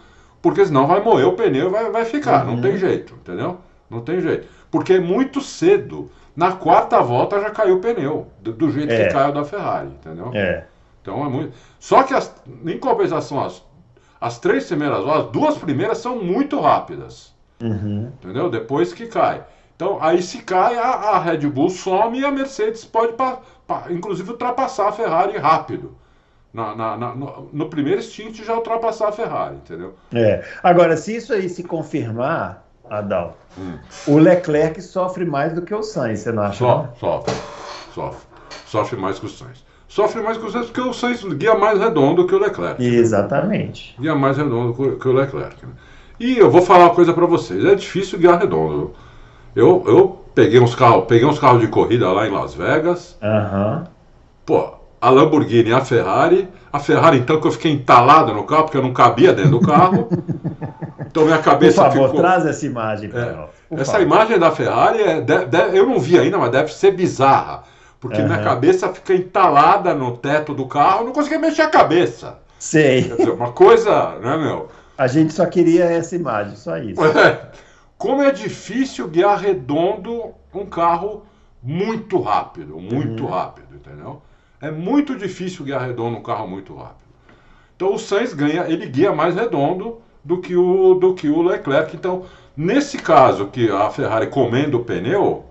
[0.41, 2.45] porque senão vai moer o pneu e vai, vai ficar.
[2.47, 2.61] Não Uhum.
[2.63, 3.59] tem jeito, entendeu?
[3.91, 4.47] Não tem jeito.
[4.71, 6.11] Porque é muito cedo.
[6.37, 9.07] Na quarta volta já caiu o pneu, do, do jeito É.
[9.09, 10.31] que caiu da Ferrari, entendeu?
[10.33, 10.65] É.
[11.03, 11.53] Então é muito.
[11.81, 12.33] Só que as,
[12.65, 13.63] em compensação, as,
[14.21, 18.13] as três primeiras voltas, as duas primeiras são muito rápidas, Uhum.
[18.23, 18.49] entendeu?
[18.49, 19.43] Depois que cai.
[19.79, 23.85] Então aí se cai, a, a Red Bull some e a Mercedes pode, pa- pa-
[23.91, 25.95] inclusive, ultrapassar a Ferrari rápido.
[26.53, 29.95] Na, na- na- no, no primeiro stint já ultrapassar a Ferrari, entendeu?
[30.13, 30.45] É.
[30.65, 33.79] Agora, se isso aí se confirmar, Adal, Hum.
[34.09, 36.57] o Leclerc sofre mais do que o Sainz, você não acha?
[36.59, 36.95] So, não?
[36.99, 37.35] sofre,
[37.95, 38.27] sofre.
[38.67, 39.65] Sofre mais que o Sainz.
[39.87, 42.83] Sofre mais que o Sainz porque o Sainz guia mais redondo que o Leclerc.
[42.85, 43.95] Exatamente.
[44.01, 45.65] Guia mais redondo que o- que o Leclerc.
[45.65, 45.73] né?
[46.19, 47.65] E eu vou falar uma coisa para vocês.
[47.65, 48.93] É difícil guiar redondo.
[49.59, 53.17] Eu, eu peguei uns carros, peguei uns carros de corrida lá em Las Vegas.
[53.21, 53.85] Aham.
[54.47, 56.49] Pô, a Lamborghini e a Ferrari.
[56.73, 59.61] A Ferrari, então, que eu fiquei entalado no carro, porque eu não cabia dentro do
[59.61, 60.09] carro.
[61.11, 62.21] Então minha Por cabeça favor, ficou.
[62.21, 63.35] traz essa imagem É,
[63.69, 64.07] por Essa favor.
[64.07, 67.63] imagem da Ferrari, é, de- de- eu não vi ainda, mas deve ser bizarra.
[67.99, 68.45] Porque minha Aham.
[68.45, 72.39] cabeça fica entalada no teto do carro, eu não conseguia mexer a cabeça.
[72.59, 73.05] Sei.
[73.05, 74.69] Quer dizer, uma coisa, né, meu?
[74.99, 77.01] A gente só queria essa imagem, só isso.
[77.17, 77.41] É,
[77.99, 81.25] como é difícil guiar redondo um carro
[81.63, 84.23] muito rápido, muito rápido, entendeu?
[84.61, 87.09] É muito difícil guiar redondo um carro muito rápido.
[87.77, 91.95] Então o Sainz ganha, ele guia mais redondo do que o, do que o Leclerc.
[91.97, 92.25] Então,
[92.57, 95.45] nesse caso que a Ferrari comendo o pneu,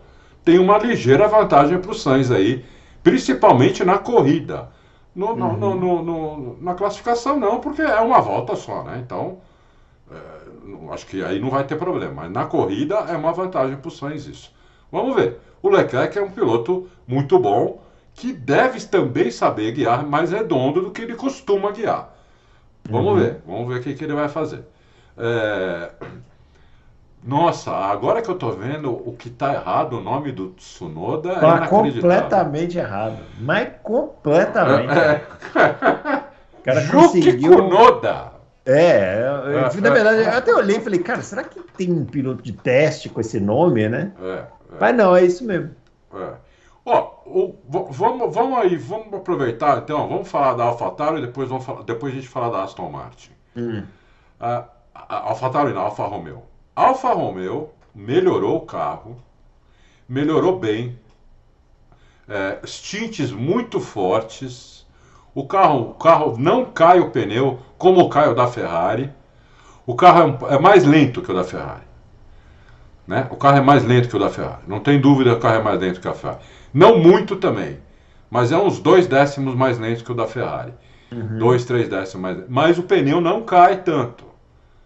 [0.44, 2.64] tem uma ligeira vantagem para o Sainz aí,
[3.04, 4.70] principalmente na corrida.
[5.16, 9.02] No- no- no- no- na classificação não, porque é uma volta só, né?
[9.06, 9.40] Então,
[10.92, 12.14] acho que aí não vai ter problema.
[12.24, 14.52] Mas na corrida é uma vantagem para o Sainz isso.
[14.92, 15.40] Vamos ver.
[15.62, 17.82] O Leclerc é um piloto muito bom,
[18.14, 22.16] que deve também saber guiar mais redondo do que ele costuma guiar.
[22.90, 24.64] Vamos ver, vamos ver o que, que ele vai fazer.
[25.18, 25.90] É,
[27.24, 31.40] Nossa, agora que eu tô vendo o que tá errado, o nome do Tsunoda é
[31.40, 32.02] Tá inacreditável.
[32.02, 33.18] completamente errado.
[33.40, 34.92] Mas completamente.
[34.98, 35.24] É,
[36.60, 37.56] O cara Yuki conseguiu.
[37.56, 38.37] Kunoda.
[38.68, 40.26] É, eu- É, na verdade, é.
[40.34, 43.40] eu até olhei e falei, cara, será que tem um piloto de teste com esse
[43.40, 44.12] nome, né?
[44.22, 44.48] É, é.
[44.80, 45.72] Mas não, é isso mesmo.
[46.14, 46.34] É.
[46.86, 47.12] Ó,
[47.90, 52.14] vamos, vamos aí, vamos aproveitar então, vamos falar da AlphaTauri e depois, vamos falar, depois
[52.14, 53.32] a gente fala da Aston Martin.
[54.40, 56.44] A, a, AlphaTauri não, Alfa Romeo.
[56.76, 59.18] Alfa Romeo melhorou o carro,
[60.08, 60.98] melhorou bem,
[62.30, 62.60] é,
[63.36, 64.86] muito fortes,
[65.36, 69.12] O carro, o carro não cai o pneu como cai o da Ferrari.
[69.86, 71.88] O carro é, é mais lento que o da Ferrari.
[73.08, 73.28] Né?
[73.32, 74.64] O carro é mais lento que o da Ferrari.
[74.68, 76.42] Não tem dúvida que o carro é mais lento que a Ferrari.
[76.74, 77.80] Não muito também,
[78.30, 80.74] mas é uns dois décimos mais lento que o da Ferrari.
[81.12, 81.38] Uhum.
[81.38, 84.26] Dois, três décimos mais Mas o pneu não cai tanto.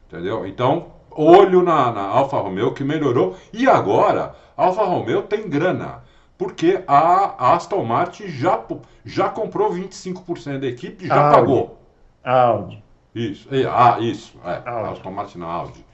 [0.08, 0.46] Entendeu?
[0.46, 3.36] Então, olho na, na Alfa Romeo que melhorou.
[3.52, 6.04] E agora, a Alfa Romeo tem grana.
[6.38, 8.60] Porque a Aston Martin já,
[9.06, 11.36] já comprou 25% da equipe e já Audi.
[11.36, 11.80] pagou.
[12.24, 12.81] Audi.
[13.14, 14.34] Isso, ah, isso.
[14.46, 14.94] É, Audi.
[14.94, 15.86] Aston Martin na Audi.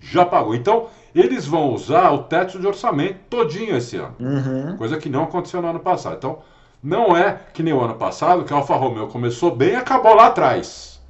[0.00, 0.54] Já pagou.
[0.54, 4.14] Então, eles vão usar o teto de orçamento todinho esse ano.
[4.18, 4.76] Uhum.
[4.76, 6.16] Coisa que não aconteceu no ano passado.
[6.16, 6.38] Então,
[6.82, 10.14] não é que nem o ano passado, que a Alfa Romeo começou bem e acabou
[10.14, 11.00] lá atrás.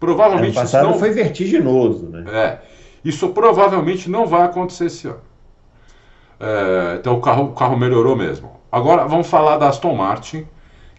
[0.00, 2.24] Provavelmente ano passado não foi vertiginoso, né?
[2.32, 2.58] É.
[3.04, 5.20] Isso provavelmente não vai acontecer esse ano.
[6.40, 8.50] É, então o carro, o carro melhorou mesmo.
[8.70, 10.44] Agora vamos falar da Aston Martin,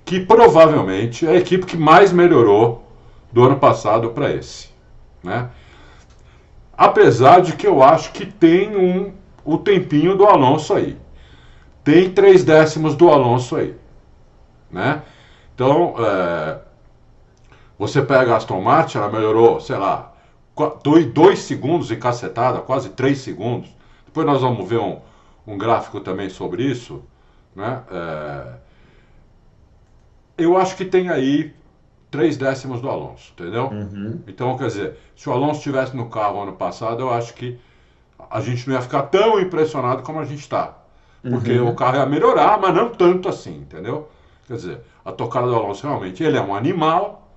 [0.05, 2.82] que provavelmente é a equipe que mais melhorou
[3.33, 4.69] do ano passado para esse.
[5.23, 5.49] Né?
[6.77, 10.97] Apesar de que eu acho que tem um, o tempinho do Alonso aí.
[11.83, 13.75] Tem três décimos do Alonso aí.
[14.71, 15.01] Né?
[15.55, 16.59] Então, é,
[17.77, 20.13] você pega a Aston Martin, ela melhorou, sei lá,
[20.83, 23.69] dois, dois segundos e cacetada, quase três segundos.
[24.05, 25.01] Depois nós vamos ver um,
[25.45, 27.03] um gráfico também sobre isso.
[27.55, 27.81] Né?
[27.91, 28.43] É,
[30.37, 31.53] eu acho que tem aí
[32.13, 33.69] três décimos do Alonso, entendeu?
[33.69, 34.19] Uhum.
[34.27, 37.57] Então, quer dizer, se o Alonso estivesse no carro ano passado, eu acho que
[38.29, 40.77] a gente não ia ficar tão impressionado como a gente está.
[41.27, 41.69] Porque uhum.
[41.69, 44.09] o carro ia melhorar, mas não tanto assim, entendeu?
[44.47, 47.31] Quer dizer, a tocada do Alonso realmente, ele é um animal,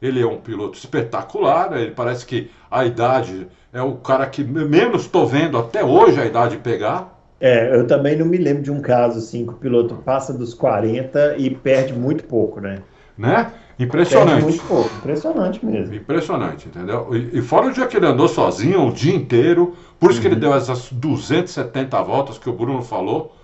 [0.00, 5.02] ele é um piloto espetacular, ele parece que a idade é o cara que menos
[5.02, 7.14] estou vendo até hoje a idade pegar.
[7.38, 10.54] É, eu também não me lembro de um caso assim que o piloto passa dos
[10.54, 12.82] 40 e perde muito pouco, né?
[13.18, 13.52] Né?
[13.78, 14.42] Impressionante.
[14.42, 15.94] muito pouco, impressionante mesmo.
[15.94, 17.14] Impressionante, entendeu?
[17.14, 20.22] E, e, fora o dia que ele andou sozinho o dia inteiro, por isso uhum.
[20.22, 20.40] que ele uhum.
[20.40, 23.36] deu essas 270 voltas que o Bruno falou,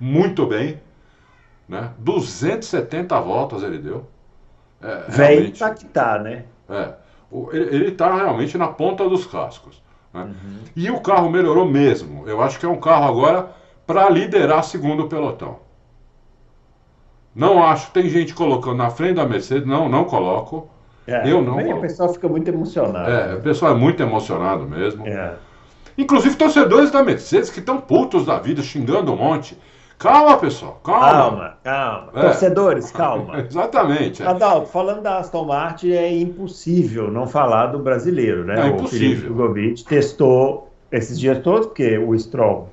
[0.00, 0.80] muito bem,
[1.68, 1.90] né?
[1.98, 4.06] 270 voltas ele deu.
[4.82, 6.44] É, Velho tá que tá, né?
[6.68, 6.94] É,
[7.52, 9.80] ele está realmente na ponta dos cascos.
[10.12, 10.22] Né?
[10.22, 10.58] Uhum.
[10.74, 12.28] E o carro melhorou mesmo.
[12.28, 13.50] Eu acho que é um carro agora
[13.86, 15.58] para liderar segundo o pelotão.
[17.36, 17.90] Não acho.
[17.90, 19.66] Tem gente colocando na frente da Mercedes.
[19.66, 20.70] Não, não coloco.
[21.06, 21.58] É, eu não.
[21.58, 23.10] O pessoal fica muito emocionado.
[23.10, 25.06] É, o pessoal é muito emocionado mesmo.
[25.06, 25.34] É.
[25.98, 29.56] Inclusive torcedores da Mercedes que estão putos da vida, xingando um monte.
[29.98, 31.10] Calma, pessoal, calma.
[31.10, 32.12] Calma, calma.
[32.14, 32.20] É.
[32.20, 33.40] Torcedores, calma.
[33.40, 34.22] Exatamente.
[34.22, 34.26] É.
[34.26, 38.60] Adalto, falando da Aston Martin, é impossível não falar do brasileiro, né?
[38.60, 39.32] É impossível.
[39.32, 42.68] O Felipe testou esses dias todos, porque o Stroll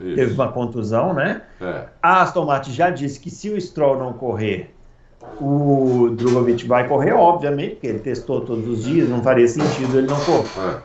[0.00, 0.14] isso.
[0.16, 1.42] teve uma contusão, né?
[1.60, 1.84] É.
[2.02, 4.74] A Aston Martin já disse que se o Stroll não correr,
[5.40, 10.06] o Drogovic vai correr, obviamente, porque ele testou todos os dias, não faria sentido ele
[10.06, 10.82] não correr.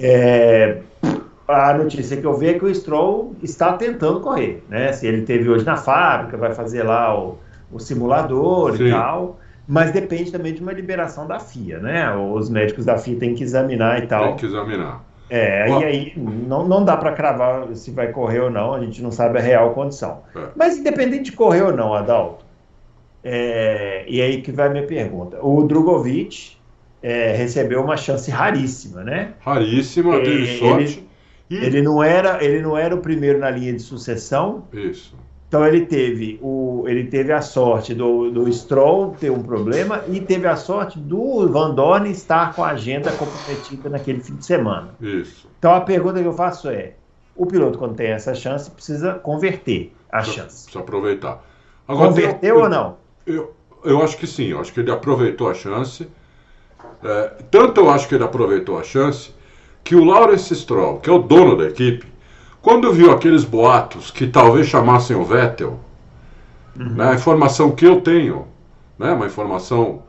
[0.00, 0.78] É.
[1.06, 4.92] é a notícia que eu vi é que o Stroll está tentando correr, né?
[4.92, 7.38] Se ele teve hoje na fábrica, vai fazer lá o,
[7.72, 8.86] o simulador Sim.
[8.86, 12.14] e tal, mas depende também de uma liberação da FIA, né?
[12.14, 14.28] Os médicos da FIA têm que examinar e tal.
[14.28, 15.02] Tem que examinar.
[15.30, 19.00] É, e aí não, não dá para cravar se vai correr ou não, a gente
[19.00, 20.22] não sabe a real condição.
[20.34, 20.48] É.
[20.56, 22.44] Mas independente de correr ou não, Adalto,
[23.22, 25.38] é, e aí que vai a minha pergunta.
[25.40, 26.56] O Drogovic
[27.00, 29.34] é, recebeu uma chance raríssima, né?
[29.40, 31.06] Raríssima, teve sorte.
[31.48, 34.64] Ele, ele, não era, ele não era o primeiro na linha de sucessão.
[34.72, 35.14] Isso.
[35.50, 40.20] Então ele teve, o, ele teve a sorte do, do Stroll ter um problema e
[40.20, 44.90] teve a sorte do Van Dorn estar com a agenda comprometida naquele fim de semana.
[45.00, 45.48] Isso.
[45.58, 46.92] Então a pergunta que eu faço é:
[47.34, 50.62] o piloto, quando tem essa chance, precisa converter a chance.
[50.66, 51.44] Precisa aproveitar.
[51.88, 52.96] Agora, Converteu eu, ou não?
[53.26, 53.52] Eu,
[53.84, 56.06] eu acho que sim, eu acho que ele aproveitou a chance.
[57.02, 59.32] É, tanto eu acho que ele aproveitou a chance
[59.82, 62.06] que o Lawrence Stroll, que é o dono da equipe,
[62.62, 65.80] quando viu aqueles boatos que talvez chamassem o Vettel,
[66.78, 66.94] uhum.
[66.94, 68.46] né, a informação que eu tenho,
[68.98, 70.02] né, uma informação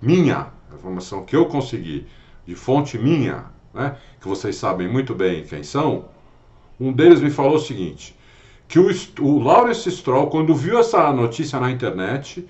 [0.00, 2.06] minha, informação que eu consegui,
[2.46, 6.04] de fonte minha, né, que vocês sabem muito bem quem são,
[6.78, 8.16] um deles me falou o seguinte,
[8.68, 8.88] que o,
[9.20, 12.46] o Lawrence Stroll, quando viu essa notícia na internet,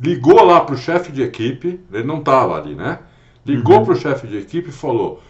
[0.00, 2.98] ligou lá para o chefe de equipe, ele não estava ali, né?
[3.44, 3.84] Ligou uhum.
[3.84, 5.22] para o chefe de equipe e falou: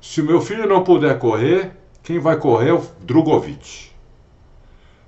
[0.00, 1.72] se o meu filho não puder correr,
[2.08, 3.90] quem vai correr é o Drogovic.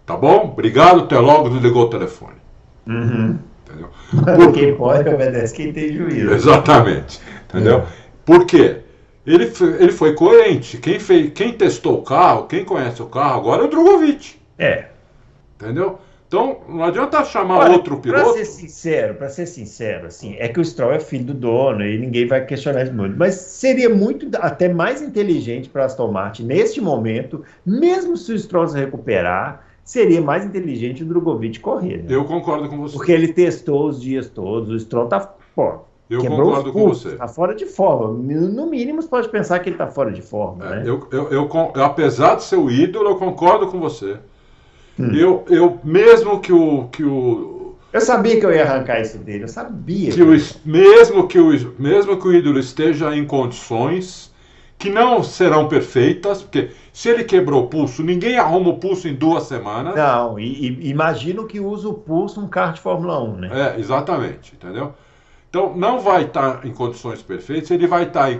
[0.04, 0.50] Tá bom?
[0.52, 2.36] Obrigado, até logo, desligou o telefone.
[2.86, 3.38] Uhum.
[3.64, 3.88] Entendeu?
[4.36, 4.52] Por...
[4.52, 6.30] Quem pode obedece quem tem juízo.
[6.30, 7.18] Exatamente.
[7.48, 7.78] Entendeu?
[7.78, 7.86] É.
[8.22, 8.80] Por quê?
[9.26, 10.76] Ele, ele foi coerente.
[10.76, 14.34] Quem, fez, quem testou o carro, quem conhece o carro agora é o Drogovic.
[14.58, 14.88] É.
[15.58, 15.98] Entendeu?
[16.30, 18.22] Então, não adianta chamar Olha, outro piloto.
[18.22, 21.84] Para ser sincero, para ser sincero, assim, é que o Stroll é filho do dono
[21.84, 23.18] e ninguém vai questionar isso muito.
[23.18, 28.68] Mas seria muito até mais inteligente para Aston Martin neste momento, mesmo se o Stroll
[28.68, 32.04] se recuperar, seria mais inteligente o Drogovic correr.
[32.04, 32.14] Né?
[32.14, 32.96] Eu concordo com você.
[32.96, 35.18] Porque ele testou os dias todos, o Stroll tá,
[35.52, 37.08] pô, eu concordo com você.
[37.08, 38.08] Está fora de forma.
[38.08, 40.64] No mínimo, você pode pensar que ele está fora de forma.
[40.64, 40.82] É, né?
[40.86, 44.16] eu, eu, eu, apesar de ser o ídolo, eu concordo com você.
[45.00, 45.14] Hum.
[45.14, 47.76] Eu, eu, mesmo que o, que o.
[47.92, 50.12] Eu sabia que eu ia arrancar isso dele, eu sabia.
[50.12, 50.28] Que o,
[50.64, 54.30] mesmo, que o, mesmo que o ídolo esteja em condições
[54.78, 59.14] que não serão perfeitas, porque se ele quebrou o pulso, ninguém arruma o pulso em
[59.14, 59.94] duas semanas.
[59.94, 63.50] Não, e, e imagino que usa o pulso um carro de Fórmula 1, né?
[63.52, 64.94] É, exatamente, entendeu?
[65.50, 68.38] Então não vai estar em condições perfeitas, ele vai estar em.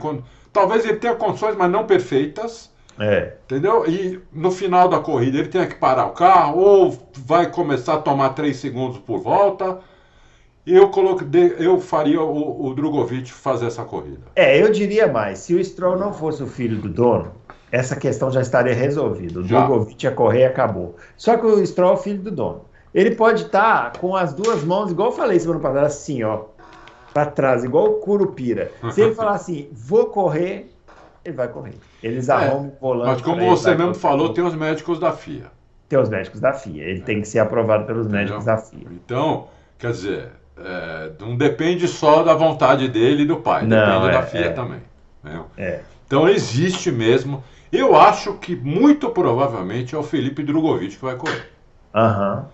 [0.50, 2.69] Talvez ele tenha condições, mas não perfeitas
[3.00, 3.34] é.
[3.44, 3.88] Entendeu?
[3.88, 7.98] E no final da corrida ele tem que parar o carro, ou vai começar a
[7.98, 9.78] tomar 3 segundos por volta.
[10.66, 14.20] Eu, coloquei, eu faria o, o Drogovic fazer essa corrida.
[14.36, 17.32] É, eu diria mais: se o Stroll não fosse o filho do dono,
[17.72, 19.40] essa questão já estaria resolvida.
[19.40, 19.60] O já.
[19.60, 20.96] Drogovic ia correr e acabou.
[21.16, 22.64] Só que o Stroll é o filho do dono.
[22.92, 26.44] Ele pode estar com as duas mãos, igual eu falei semana passada, assim, ó,
[27.14, 28.72] para trás, igual o Curupira.
[28.92, 30.70] Se ele falar assim, vou correr,
[31.24, 31.74] ele vai correr.
[32.02, 33.12] Eles é, arrumam o volante.
[33.12, 35.50] Mas como você mesmo falou, tem os médicos da FIA.
[35.88, 36.84] Tem os médicos da FIA.
[36.84, 37.02] Ele é.
[37.02, 38.20] tem que ser aprovado pelos Entendeu?
[38.20, 38.86] médicos da FIA.
[38.92, 44.08] Então, quer dizer, é, não depende só da vontade dele e do pai, não, depende
[44.08, 44.50] é, da FIA é.
[44.50, 44.80] também.
[46.06, 47.42] Então existe mesmo.
[47.72, 51.50] Eu acho que muito provavelmente é o Felipe Drogovic que vai correr.
[51.94, 52.44] Uhum.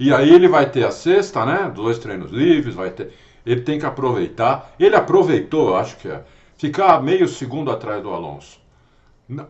[0.00, 1.70] E aí ele vai ter a sexta, né?
[1.72, 3.12] Dois treinos livres, vai ter.
[3.46, 4.74] Ele tem que aproveitar.
[4.80, 6.22] Ele aproveitou, eu acho que é
[6.56, 8.60] ficar meio segundo atrás do Alonso.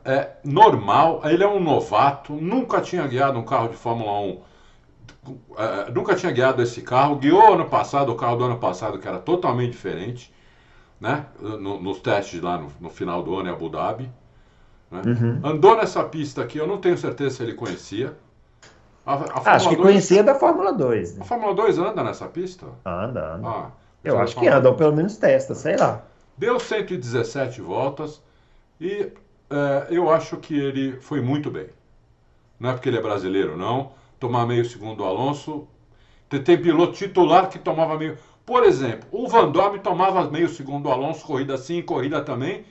[0.05, 4.41] É normal, ele é um novato, nunca tinha guiado um carro de Fórmula 1,
[5.57, 9.09] é, nunca tinha guiado esse carro, guiou ano passado, o carro do ano passado que
[9.09, 10.33] era totalmente diferente,
[11.01, 11.27] né?
[11.41, 14.11] No, nos testes lá no, no, final do ano em Abu Dhabi.
[14.91, 15.03] Né?
[15.05, 15.41] Uhum.
[15.43, 18.17] Andou nessa pista aqui, eu não tenho certeza se ele conhecia.
[19.05, 21.17] A, a acho que 2, conhecia da Fórmula 2.
[21.17, 21.23] Né?
[21.23, 22.67] A Fórmula 2 anda nessa pista?
[22.85, 23.49] Anda, anda.
[23.49, 23.71] Ah,
[24.03, 26.03] eu acho que anda, ou pelo menos testa, sei lá.
[26.37, 28.21] Deu 117 voltas
[28.81, 29.13] e
[29.51, 31.69] é, eu acho que ele foi muito bem.
[32.59, 33.93] Não é porque ele é brasileiro, não.
[34.19, 35.69] Tomar meio segundo do Alonso.
[36.29, 38.19] Tem piloto titular que tomava meio.
[38.45, 42.65] Por exemplo, o Van Dorme tomava meio segundo do Alonso, corrida sim, corrida também.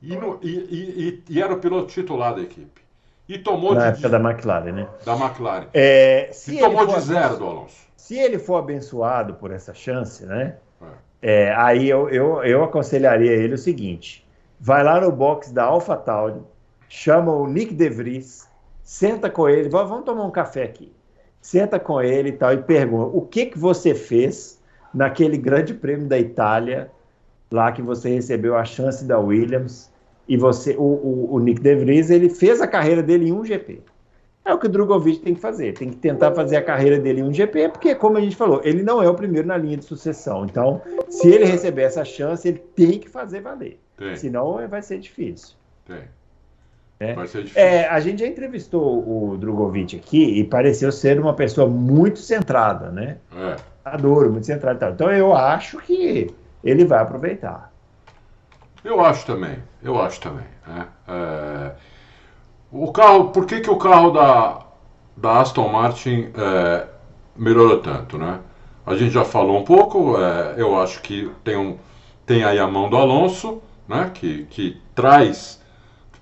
[0.00, 2.82] E, no, e, e, e, era o piloto titular da equipe.
[3.28, 4.88] E tomou Na de, época da McLaren, né?
[5.04, 5.68] Da McLaren.
[5.72, 7.76] É, e tomou de zero do Alonso.
[7.96, 10.56] Se ele for abençoado por essa chance, né?
[11.22, 14.26] É, aí eu, eu, eu aconselharia ele o seguinte:
[14.60, 16.40] vai lá no box da AlphaTauri,
[16.88, 18.48] chama o Nick De Vries,
[18.82, 20.92] senta com ele, vamos tomar um café aqui.
[21.40, 24.60] Senta com ele e tal e pergunta: o que que você fez
[24.92, 26.90] naquele Grande Prêmio da Itália,
[27.50, 29.90] lá que você recebeu a chance da Williams
[30.28, 33.44] e você, o, o, o Nick De Vries, ele fez a carreira dele em um
[33.44, 33.80] GP.
[34.44, 35.72] É o que o Drogovic tem que fazer.
[35.72, 38.60] Tem que tentar fazer a carreira dele em um GP, porque, como a gente falou,
[38.64, 40.44] ele não é o primeiro na linha de sucessão.
[40.44, 43.78] Então, se ele receber essa chance, ele tem que fazer valer.
[43.96, 44.16] Tem.
[44.16, 45.54] Senão, vai ser difícil.
[45.86, 46.02] Tem.
[46.98, 47.14] É.
[47.14, 47.62] Vai ser difícil.
[47.62, 52.90] É, a gente já entrevistou o Drogovic aqui e pareceu ser uma pessoa muito centrada,
[52.90, 53.18] né?
[53.36, 53.56] É.
[53.84, 54.90] Adoro, muito centrada.
[54.90, 57.72] Então, eu acho que ele vai aproveitar.
[58.84, 59.58] Eu acho também.
[59.80, 60.46] Eu acho também.
[60.66, 60.88] Né?
[61.06, 61.91] É
[62.72, 64.60] o carro, por que, que o carro da,
[65.16, 66.86] da Aston Martin é,
[67.36, 68.40] melhorou tanto, né?
[68.84, 71.78] A gente já falou um pouco, é, eu acho que tem, um,
[72.26, 74.10] tem aí a mão do Alonso, né?
[74.12, 75.60] Que, que traz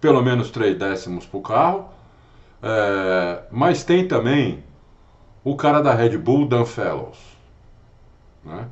[0.01, 1.85] pelo menos três décimos para o carro.
[2.63, 4.65] É, mas tem também
[5.45, 7.19] o cara da Red Bull, Dan Fellows.
[8.45, 8.67] Né?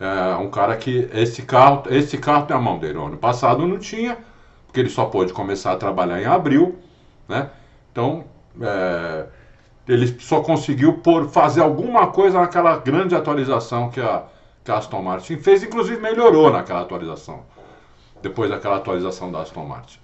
[0.00, 2.98] É um cara que esse carro, esse carro tem a mão dele.
[2.98, 4.18] ano passado não tinha,
[4.66, 6.78] porque ele só pôde começar a trabalhar em abril.
[7.28, 7.50] Né?
[7.90, 8.24] Então,
[8.60, 9.26] é,
[9.88, 14.24] ele só conseguiu por fazer alguma coisa naquela grande atualização que a,
[14.64, 17.42] que a Aston Martin fez, inclusive melhorou naquela atualização,
[18.20, 19.98] depois daquela atualização da Aston Martin.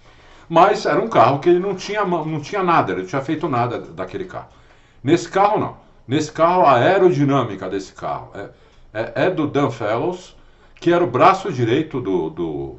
[0.49, 3.49] Mas era um carro que ele não tinha, não tinha nada, ele não tinha feito
[3.49, 4.49] nada daquele carro.
[5.03, 5.77] Nesse carro, não.
[6.07, 8.49] Nesse carro, a aerodinâmica desse carro é,
[8.95, 10.35] é, é do Dan Fellows,
[10.77, 12.77] que era o braço direito do, do,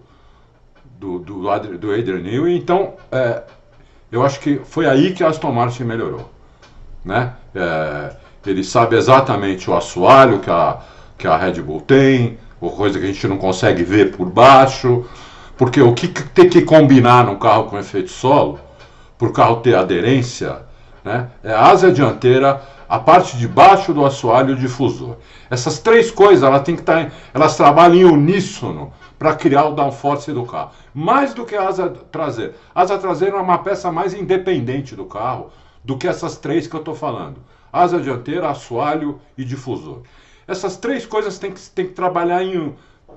[0.99, 2.57] do, do, do Adrian Newey.
[2.57, 3.43] Então, é,
[4.11, 6.29] eu acho que foi aí que a Aston Martin melhorou.
[7.03, 7.33] Né?
[7.53, 8.11] É,
[8.45, 10.79] ele sabe exatamente o assoalho que a,
[11.17, 15.05] que a Red Bull tem, coisa que a gente não consegue ver por baixo,
[15.57, 18.59] porque o que tem que combinar num carro com efeito solo,
[19.17, 20.61] para o carro ter aderência,
[21.03, 21.27] né?
[21.43, 25.17] é a asa dianteira a parte de baixo do assoalho e o difusor.
[25.49, 30.31] Essas três coisas, ela tem que tá elas trabalham em uníssono para criar o downforce
[30.31, 30.71] do carro.
[30.93, 32.55] Mais do que a asa traseira.
[32.73, 35.51] A asa traseira é uma peça mais independente do carro
[35.83, 37.35] do que essas três que eu estou falando.
[37.71, 40.03] Asa dianteira, assoalho e difusor.
[40.47, 42.73] Essas três coisas têm que, têm que trabalhar em,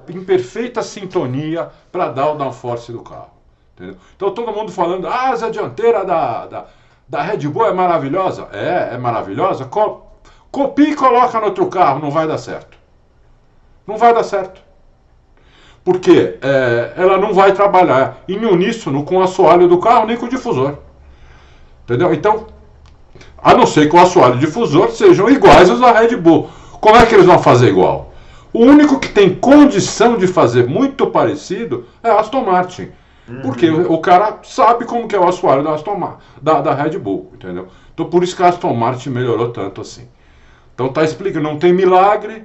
[0.09, 3.31] em perfeita sintonia para dar o downforce do carro.
[3.75, 3.97] Entendeu?
[4.17, 6.67] Então todo mundo falando, a asa dianteira da, da,
[7.09, 8.49] da Red Bull é maravilhosa.
[8.53, 9.67] É, é maravilhosa.
[9.67, 10.11] Co
[10.51, 12.77] copia e coloca no outro carro, não vai dar certo.
[13.87, 14.72] Não vai dar certo.
[15.85, 20.27] Porque é, ela não vai trabalhar em uníssono com o assoalho do carro nem com
[20.27, 20.75] o difusor.
[21.85, 22.15] Entendeu?
[22.15, 22.47] Então,
[23.43, 26.49] a não ser que o assoalho e o difusor sejam iguais aos da Red Bull.
[26.81, 28.13] Como é que eles vão fazer igual?
[28.53, 32.91] O único que tem condição de fazer muito parecido é a Aston Martin.
[33.29, 33.41] Uhum.
[33.41, 36.99] Porque o, o, cara sabe como que é o assoalho da, Aston, da, da Red
[36.99, 37.69] Bull, entendeu?
[37.95, 40.09] Então por isso que a Aston Martin melhorou tanto assim.
[40.75, 42.45] Então tá explicando, não tem milagre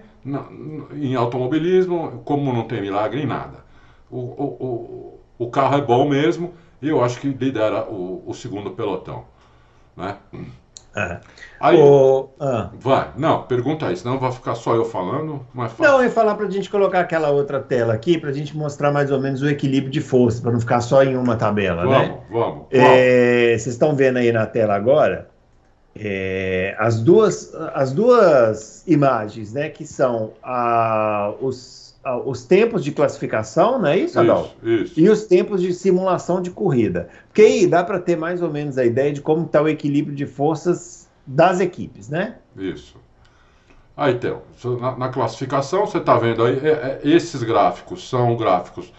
[0.94, 3.66] em automobilismo, como não tem milagre em nada.
[4.10, 8.34] O, o, o, o carro é bom mesmo e eu acho que lidera o, o
[8.34, 9.26] segundo pelotão.
[9.96, 10.16] Né?
[10.96, 11.20] É.
[11.60, 12.70] Aí, o, ah.
[12.80, 15.46] Vai, não, pergunta aí, senão vai ficar só eu falando.
[15.54, 15.90] Mas fala.
[15.90, 18.58] Não, eu ia falar para a gente colocar aquela outra tela aqui, para a gente
[18.58, 21.84] mostrar mais ou menos o equilíbrio de força, para não ficar só em uma tabela,
[21.84, 22.18] vamos, né?
[22.30, 22.68] Vamos, vamos.
[22.72, 25.30] É, vocês estão vendo aí na tela agora
[26.00, 32.92] é, as, duas, as duas imagens, né, que são a, os, a, os tempos de
[32.92, 34.52] classificação, não é isso, Adal?
[34.64, 35.00] Isso, isso.
[35.00, 37.10] E os tempos de simulação de corrida.
[37.28, 40.16] Porque aí dá para ter mais ou menos a ideia de como está o equilíbrio
[40.16, 42.36] de forças das equipes, né?
[42.56, 42.96] Isso.
[43.96, 44.42] Aí, então,
[44.80, 48.94] na, na classificação, você está vendo aí, é, é, esses gráficos são gráficos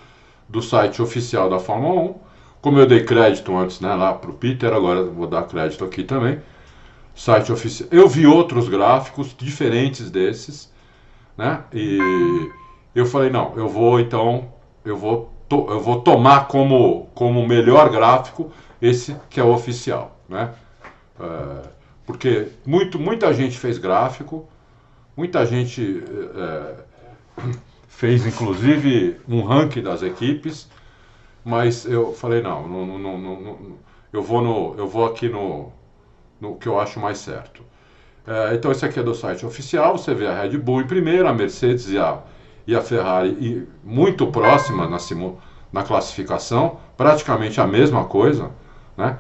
[0.49, 2.15] do site oficial da Fórmula 1.
[2.61, 6.03] Como eu dei crédito antes né, lá para o Peter, agora vou dar crédito aqui
[6.03, 6.41] também
[7.19, 7.89] site oficial.
[7.91, 10.73] Eu vi outros gráficos diferentes desses,
[11.37, 11.65] né?
[11.75, 11.99] E
[12.95, 14.53] eu falei, não, eu vou então,
[14.85, 20.17] eu vou, to, eu vou tomar como, como melhor gráfico esse que é o oficial,
[20.29, 20.55] né?
[21.19, 21.69] É,
[22.07, 24.49] porque muito, muita gente fez gráfico,
[25.17, 26.05] muita gente
[26.37, 26.75] é,
[27.89, 30.71] fez inclusive um ranking das equipes,
[31.45, 33.59] mas eu falei, não, não, não, não, não
[34.13, 35.73] eu vou no, eu vou aqui no
[36.41, 37.63] no que eu acho mais certo.
[38.29, 39.97] É, então, esse aqui é do site oficial.
[39.97, 42.19] Você vê a Red Bull em primeiro, a Mercedes e a,
[42.67, 44.99] e a Ferrari e muito próxima na,
[45.73, 48.51] na classificação, praticamente a mesma coisa.
[48.99, 49.17] Né?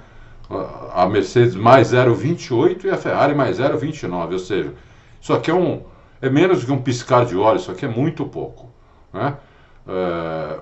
[0.92, 4.32] A Mercedes mais 0,28 e a Ferrari mais 0,29.
[4.32, 4.74] Ou seja,
[5.18, 5.82] isso aqui é, um,
[6.20, 8.68] é menos que um piscar de olhos, isso aqui é muito pouco.
[9.10, 9.34] Né?
[9.86, 10.58] É,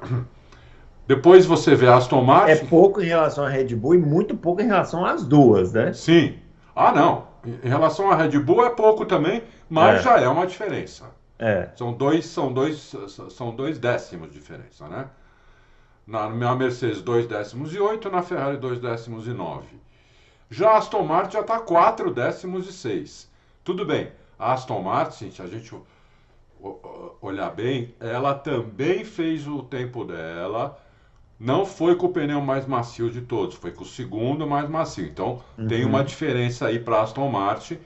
[1.09, 2.53] depois você vê a Aston Martin.
[2.53, 5.93] É pouco em relação à Red Bull e muito pouco em relação às duas, né?
[5.93, 6.37] Sim,
[6.77, 7.27] ah, não.
[7.43, 10.03] Em relação à Red Bull é pouco também, mas é.
[10.03, 11.11] já é uma diferença.
[11.39, 11.71] É.
[11.75, 12.95] São dois, são dois,
[13.31, 15.09] são dois décimos de diferença, né?
[16.07, 19.81] Na minha Mercedes, dois décimos e oito, na Ferrari, dois décimos e nove.
[20.51, 23.31] Já a Aston Martin já está quatro décimos e seis.
[23.65, 25.75] Tudo bem, a Aston Martin, se a gente
[27.23, 30.79] olhar bem, ela também fez o tempo dela
[31.39, 35.05] não foi com o pneu mais macio de todos, foi com o segundo mais macio.
[35.05, 35.69] Então uhum.
[35.69, 37.79] tem uma diferença aí para a Aston Martin,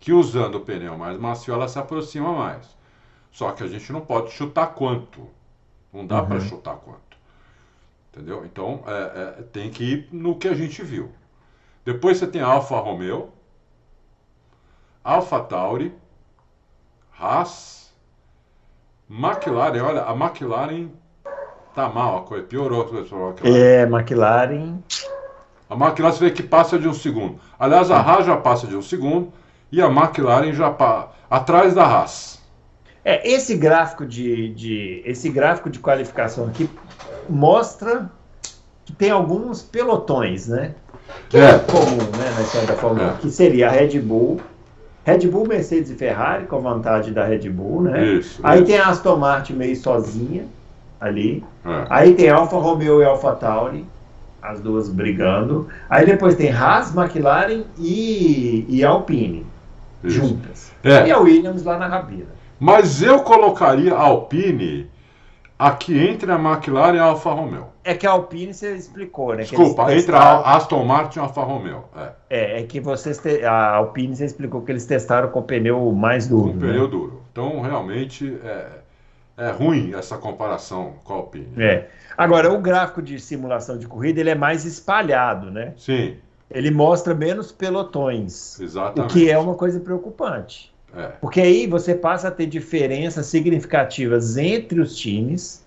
[0.00, 2.76] que usando o pneu mais macio ela se aproxima mais.
[3.30, 5.28] Só que a gente não pode chutar quanto.
[5.92, 6.26] Não dá uhum.
[6.26, 7.16] para chutar quanto.
[8.12, 8.44] Entendeu?
[8.44, 11.12] Então é, é, tem que ir no que a gente viu.
[11.84, 13.30] Depois você tem a Alfa Romeo,
[15.04, 15.94] Alfa Tauri,
[17.16, 17.94] Haas,
[19.08, 19.80] McLaren.
[19.82, 20.90] Olha, a McLaren
[21.76, 23.54] Tá mal a coisa, piorou a coisa para a McLaren.
[23.54, 24.78] É, McLaren.
[25.68, 27.38] A McLaren você vê que passa de um segundo.
[27.58, 29.30] Aliás, a Haas já passa de um segundo
[29.70, 32.40] e a McLaren já passa atrás da Haas.
[33.04, 36.66] É, esse gráfico de, de, esse gráfico de qualificação aqui
[37.28, 38.10] mostra
[38.86, 40.74] que tem alguns pelotões, né?
[41.28, 43.16] Que é, é comum, né, na história da Fórmula 1, é.
[43.18, 44.40] que seria a Red Bull,
[45.04, 48.02] Red Bull, Mercedes e Ferrari, com vantagem da Red Bull, né?
[48.02, 48.66] Isso, Aí isso.
[48.66, 50.46] tem a Aston Martin meio sozinha
[51.00, 51.44] ali.
[51.64, 51.86] É.
[51.90, 53.86] Aí tem Alfa Romeo e Alfa Tauri,
[54.42, 55.68] as duas brigando.
[55.88, 59.46] Aí depois tem Haas, McLaren e, e Alpine
[60.02, 60.20] Isso.
[60.20, 60.72] juntas.
[60.84, 61.08] É.
[61.08, 62.36] E a Williams lá na rabina.
[62.58, 64.88] Mas eu colocaria a Alpine
[65.58, 67.66] aqui entre a McLaren e a Alfa Romeo.
[67.84, 69.42] É que a Alpine você explicou, né?
[69.42, 71.84] Desculpa, entre a Aston Martin e a Alfa Romeo.
[71.96, 73.44] É, é, é que vocês te...
[73.44, 76.50] a Alpine você explicou que eles testaram com pneu mais duro.
[76.50, 76.72] Com né?
[76.72, 77.22] pneu duro.
[77.30, 78.66] Então realmente é,
[79.36, 81.48] é ruim essa comparação com a Alpine.
[81.58, 81.88] É.
[82.16, 85.74] Agora, o gráfico de simulação de corrida ele é mais espalhado, né?
[85.76, 86.16] Sim.
[86.50, 88.58] ele mostra menos pelotões.
[88.60, 89.10] Exatamente.
[89.10, 90.72] O que é uma coisa preocupante.
[90.96, 91.08] É.
[91.20, 95.64] Porque aí você passa a ter diferenças significativas entre os times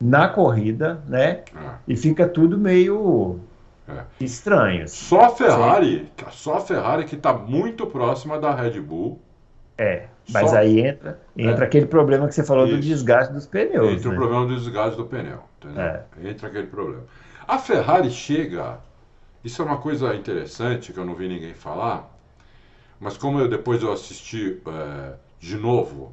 [0.00, 1.40] na corrida, né?
[1.54, 1.70] É.
[1.86, 3.40] E fica tudo meio
[3.88, 4.02] É.
[4.20, 4.84] estranho.
[4.84, 5.04] assim.
[5.08, 9.20] Só a Ferrari, só a Ferrari que está muito próxima da Red Bull.
[9.76, 11.66] É, mas Só- aí entra, entra É.
[11.66, 12.82] aquele problema que você falou do Isso.
[12.82, 13.88] desgaste dos pneus.
[13.92, 14.16] Entre o né?
[14.16, 15.40] problema do desgaste do pneu.
[15.76, 16.02] É.
[16.28, 17.04] Entra aquele problema.
[17.46, 18.78] A Ferrari chega.
[19.44, 22.08] Isso é uma coisa interessante que eu não vi ninguém falar.
[23.00, 26.12] Mas como eu depois eu assisti é, de novo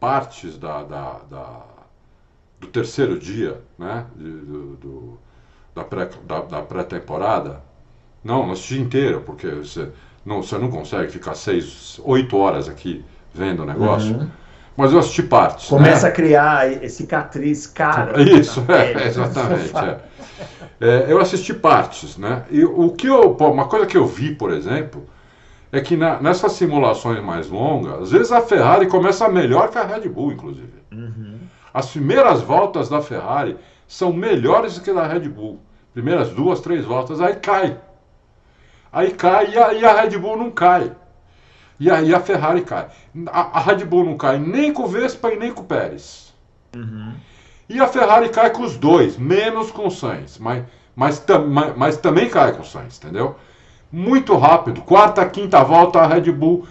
[0.00, 1.64] partes da, da- da-
[2.58, 4.06] do terceiro dia, né?
[4.16, 5.18] do, do-
[5.74, 7.62] da pré- da- da pré-temporada.
[8.24, 9.90] não, não assisti inteiro, porque você
[10.26, 13.02] não, você não consegue ficar seis, oito horas aqui
[13.32, 14.16] vendo o negócio.
[14.16, 14.28] Uhum.
[14.76, 15.68] Mas eu assisti partes.
[15.68, 16.08] Começa né?
[16.08, 18.20] a criar esse cicatriz cara.
[18.22, 19.76] Isso, é, exatamente.
[19.76, 19.98] é.
[20.80, 22.44] É, eu assisti partes, né?
[22.50, 25.04] E o que eu, uma coisa que eu vi, por exemplo,
[25.70, 29.84] é que na- nessas simulações mais longas, às vezes a Ferrari começa melhor que a
[29.84, 30.72] Red Bull, inclusive.
[30.90, 31.38] Uhum.
[31.72, 33.56] As primeiras voltas da Ferrari
[33.86, 35.60] são melhores que da Red Bull.
[35.92, 37.76] Primeiras duas, três voltas, aí cai.
[38.92, 40.90] Aí cai e a, e a Red Bull não cai.
[41.80, 42.88] E aí a Ferrari cai.
[43.28, 46.34] A, a Red Bull não cai nem com o Vespa e nem com o Pérez.
[46.76, 47.14] Uhum.
[47.68, 50.38] E a Ferrari cai com os dois, menos com o Sainz.
[50.38, 50.64] Mas,
[50.94, 53.34] mas, tam- mas, mas também cai com o Sainz, entendeu?
[53.90, 54.82] Muito rápido.
[54.82, 56.66] Quarta, quinta volta, a Red Bull.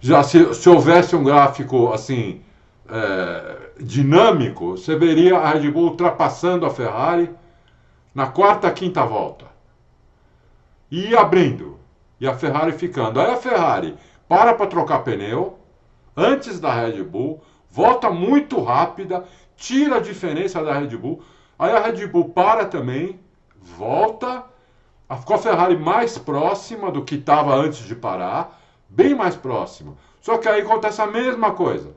[0.00, 2.40] Já se, se houvesse um gráfico assim
[2.88, 7.30] é, dinâmico, você veria a Red Bull ultrapassando a Ferrari
[8.14, 9.46] na quarta, quinta volta.
[10.90, 11.78] E abrindo.
[12.20, 13.20] E a Ferrari ficando.
[13.20, 13.96] Aí a Ferrari
[14.28, 15.58] para para trocar pneu
[16.16, 19.24] antes da Red Bull, volta muito rápida,
[19.56, 21.22] tira a diferença da Red Bull.
[21.58, 23.18] Aí a Red Bull para também,
[23.60, 24.44] volta,
[25.20, 29.94] ficou a Ferrari mais próxima do que estava antes de parar, bem mais próxima.
[30.20, 31.94] Só que aí acontece a mesma coisa.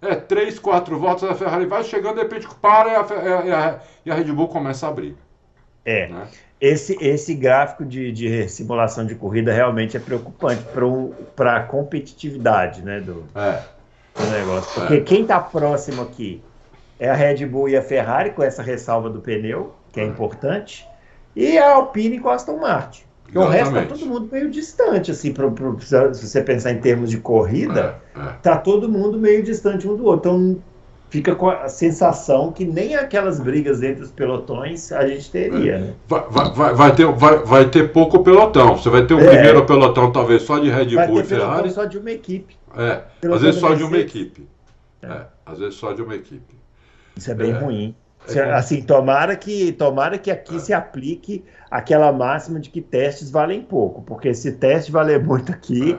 [0.00, 3.80] É, três, quatro voltas, a Ferrari vai chegando, de repente para e a, e a-
[4.06, 5.16] e a Red Bull começa a abrir.
[5.84, 6.26] É, Né?
[6.60, 10.62] esse, esse gráfico de, de simulação de corrida realmente é preocupante
[11.36, 13.60] para a competitividade né, do, É,
[14.14, 14.72] do negócio.
[14.74, 16.42] Porque quem está próximo aqui
[16.98, 20.06] é a Red Bull e a Ferrari, com essa ressalva do pneu, que é É.
[20.06, 20.86] importante,
[21.36, 23.02] e a Alpine com a Aston Martin.
[23.24, 26.78] Porque o resto está todo mundo meio distante, assim, pro, pro- se você pensar em
[26.80, 28.32] termos de corrida, é, é.
[28.42, 30.30] tá todo mundo meio distante um do outro.
[30.30, 30.62] Então
[31.14, 35.94] fica com a sensação que nem aquelas brigas entre os pelotões a gente teria, né?
[36.08, 38.76] Vai, vai- vai, ter, vai, vai ter pouco pelotão.
[38.76, 39.28] Você vai ter um É.
[39.28, 41.70] primeiro pelotão, talvez só de Red Bull e Ferrari.
[41.70, 42.56] só de uma equipe.
[42.76, 44.48] É, pelotão às vezes só de uma equipe.
[45.04, 46.52] É, às vezes só de uma equipe.
[47.16, 47.54] Isso é bem É.
[47.54, 47.94] ruim.
[48.26, 48.50] É ruim.
[48.50, 50.58] assim, tomara que, tomara que aqui É.
[50.58, 55.96] se aplique aquela máxima de que testes valem pouco, porque se teste valer muito aqui,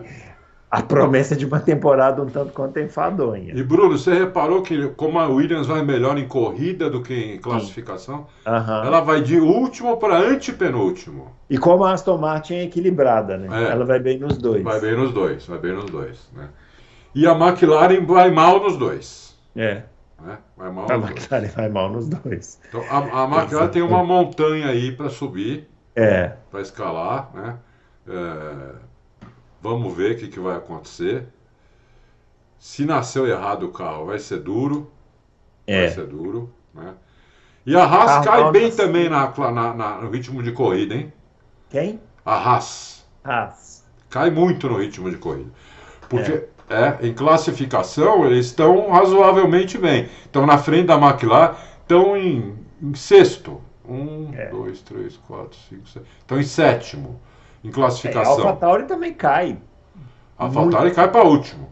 [0.76, 3.53] a promessa de uma temporada um tanto quanto enfadonha.
[3.55, 7.38] E Bruno, você reparou que como a Williams vai melhor em corrida do que em
[7.38, 8.28] classificação?
[8.45, 8.84] Aham.
[8.86, 11.32] Ela vai de último para antepenúltimo.
[11.49, 13.47] E como a Aston Martin é equilibrada, né?
[13.67, 13.71] É.
[13.71, 14.63] Ela vai bem nos dois.
[14.63, 16.30] Vai bem nos dois, vai bem nos dois.
[16.36, 16.49] Né?
[17.13, 19.34] E a McLaren vai mal nos dois.
[19.55, 19.84] É,
[20.21, 20.38] Né?
[20.57, 21.19] Vai mal a nos dois.
[21.21, 22.59] McLaren vai mal nos dois.
[22.67, 27.30] Então, a, a McLaren tem uma montanha aí para subir, É, para escalar.
[27.34, 27.55] Né?
[28.09, 28.84] É,
[29.62, 31.26] vamos ver o que, que vai acontecer.
[32.58, 34.91] Se nasceu errado o carro, vai ser duro.
[35.68, 35.91] Vai é.
[35.91, 36.51] ser duro.
[36.74, 36.93] Né?
[37.66, 38.78] E a Haas cai bem nascido.
[38.86, 41.14] também na, na- na- no ritmo de corrida, hein?
[41.70, 41.99] Quem?
[42.26, 43.84] A Haas Haas.
[44.10, 45.51] cai muito no ritmo de corrida.
[46.10, 50.10] Porque é, em classificação eles estão razoavelmente bem.
[50.26, 53.62] Estão na frente da McLaren, estão em, em sexto.
[53.88, 54.47] Um, É.
[54.49, 56.06] dois, três, quatro, cinco, seis.
[56.20, 57.20] Estão em sétimo
[57.66, 58.34] em É, a classificação.
[58.47, 59.57] AlphaTauri também cai.
[60.38, 61.70] a AlphaTauri cai para último.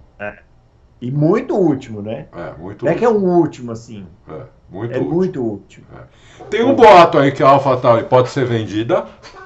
[1.02, 2.28] E muito último, né?
[2.34, 3.28] É, muito Não é que é último.
[3.28, 4.08] um último, assim.
[4.30, 5.14] É, muito É último.
[5.16, 5.86] muito último.
[6.50, 9.06] Tem um boato aí que a AlphaTauri pode ser vendida.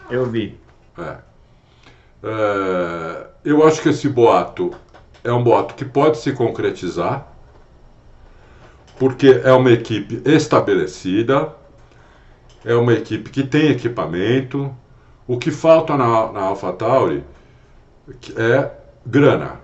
[0.10, 0.60] Eu vi.
[1.00, 1.18] É.
[2.24, 4.72] É, eu acho que esse boato
[5.24, 7.28] é um boato que pode se concretizar,
[9.00, 11.54] porque é uma equipe estabelecida,
[12.66, 14.72] é uma equipe que tem equipamento.
[15.28, 17.24] O que falta na, na AlphaTauri
[18.38, 18.72] é
[19.06, 19.60] grana,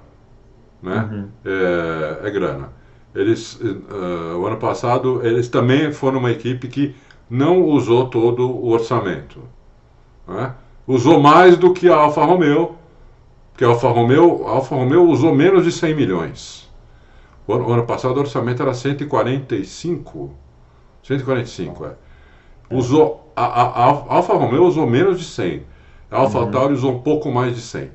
[0.81, 1.09] né?
[1.11, 1.29] Uhum.
[1.45, 2.69] É, é grana.
[3.15, 6.95] Eles, eh, o ano passado, eles também foram uma equipe que
[7.29, 9.41] não usou todo o orçamento
[10.27, 10.53] né?
[10.87, 12.75] usou mais do que a Alfa Romeo,
[13.51, 16.71] porque a Alfa Romeo, a Alfa Romeo usou menos de 100 milhões.
[17.45, 20.33] O ano, o ano passado o orçamento era 145,
[21.03, 21.95] 145, é.
[22.69, 25.63] Usou, a, a, a Alfa Romeo usou menos de 100.
[26.11, 27.91] A AlphaTauri usou um pouco mais de 100.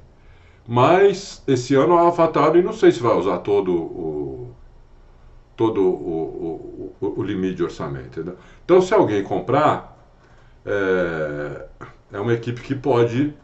[0.67, 4.55] Mas esse ano a AlphaTauri não sei se vai usar todo o,
[5.57, 8.21] todo o, o, o, o limite de orçamento.
[8.21, 8.37] Entendeu?
[8.65, 9.97] Então, se alguém comprar,
[10.67, 11.67] é,
[12.13, 13.35] é uma equipe que pode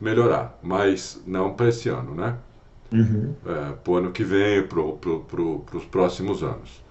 [0.00, 2.36] melhorar, mas não para esse ano, né?
[2.92, 3.34] Uhum.
[3.46, 6.82] É, para o ano que vem, para pro, pro, os próximos anos.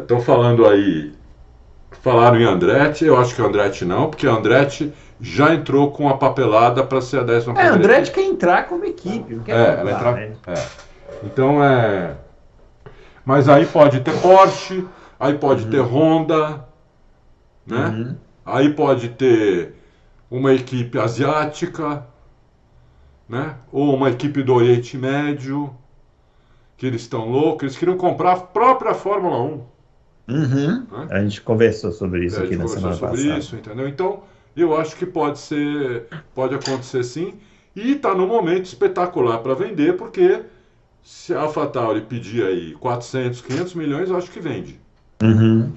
[0.00, 1.12] Estão é, falando aí,
[2.02, 6.84] falaram em Andretti, eu acho que Andretti não, porque Andretti já entrou com a papelada
[6.84, 10.14] para ser a décima É, Andretti quer entrar como equipe, não quer é, ela entrar,
[10.14, 10.32] né?
[10.46, 10.66] é.
[11.24, 12.16] Então é.
[13.24, 14.86] Mas aí pode ter Porsche,
[15.18, 15.70] aí pode uhum.
[15.70, 16.64] ter Honda,
[17.66, 17.86] né?
[17.86, 18.16] Uhum.
[18.46, 19.74] Aí pode ter
[20.30, 22.06] uma equipe asiática,
[23.28, 23.56] né?
[23.70, 25.74] Ou uma equipe do Oriente Médio,
[26.76, 29.77] que eles estão loucos, eles queriam comprar a própria Fórmula 1.
[30.28, 30.86] Uhum.
[30.90, 31.06] Né?
[31.10, 33.38] A gente conversou sobre isso é, aqui na semana sobre passada.
[33.38, 33.88] isso, entendeu?
[33.88, 34.22] Então,
[34.56, 37.34] eu acho que pode ser, pode acontecer sim,
[37.74, 40.42] e está no momento espetacular para vender, porque
[41.02, 44.78] se a AlphaTauri pedir aí 400, 500 milhões, eu acho que vende.
[45.22, 45.72] Uhum.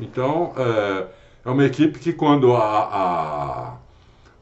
[0.00, 1.06] Então, é,
[1.44, 3.78] é, uma equipe que quando a,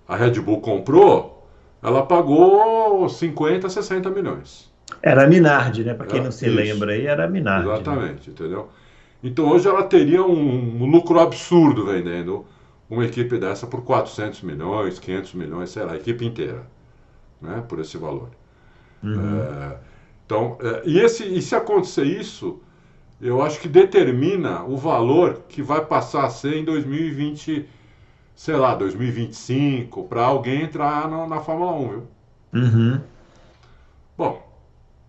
[0.08, 1.46] a, a Red Bull comprou,
[1.82, 4.70] ela pagou 50, 60 milhões.
[5.02, 5.94] Era a Minardi, né?
[5.94, 6.54] Para quem é, não se isso.
[6.54, 7.66] lembra aí, era a Minardi.
[7.66, 7.74] Né?
[7.74, 8.34] Exatamente, né?
[8.34, 8.68] entendeu?
[9.22, 12.44] Então hoje ela teria um, um, lucro absurdo vendendo
[12.90, 16.66] uma equipe dessa por 400 milhões, 500 milhões, sei lá, a equipe inteira,
[17.40, 17.64] né?
[17.68, 18.30] Por esse valor.
[19.02, 19.40] Uhum.
[19.40, 19.76] É,
[20.26, 22.60] então, é, e, esse, e se acontecer isso,
[23.20, 27.68] eu acho que determina o valor que vai passar a ser em 2020,
[28.34, 32.06] sei lá, 2025, para alguém entrar na, na Fórmula 1, viu?
[32.54, 33.00] Uhum.
[34.18, 34.52] Bom,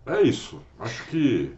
[0.06, 0.62] é isso.
[0.80, 1.52] Acho que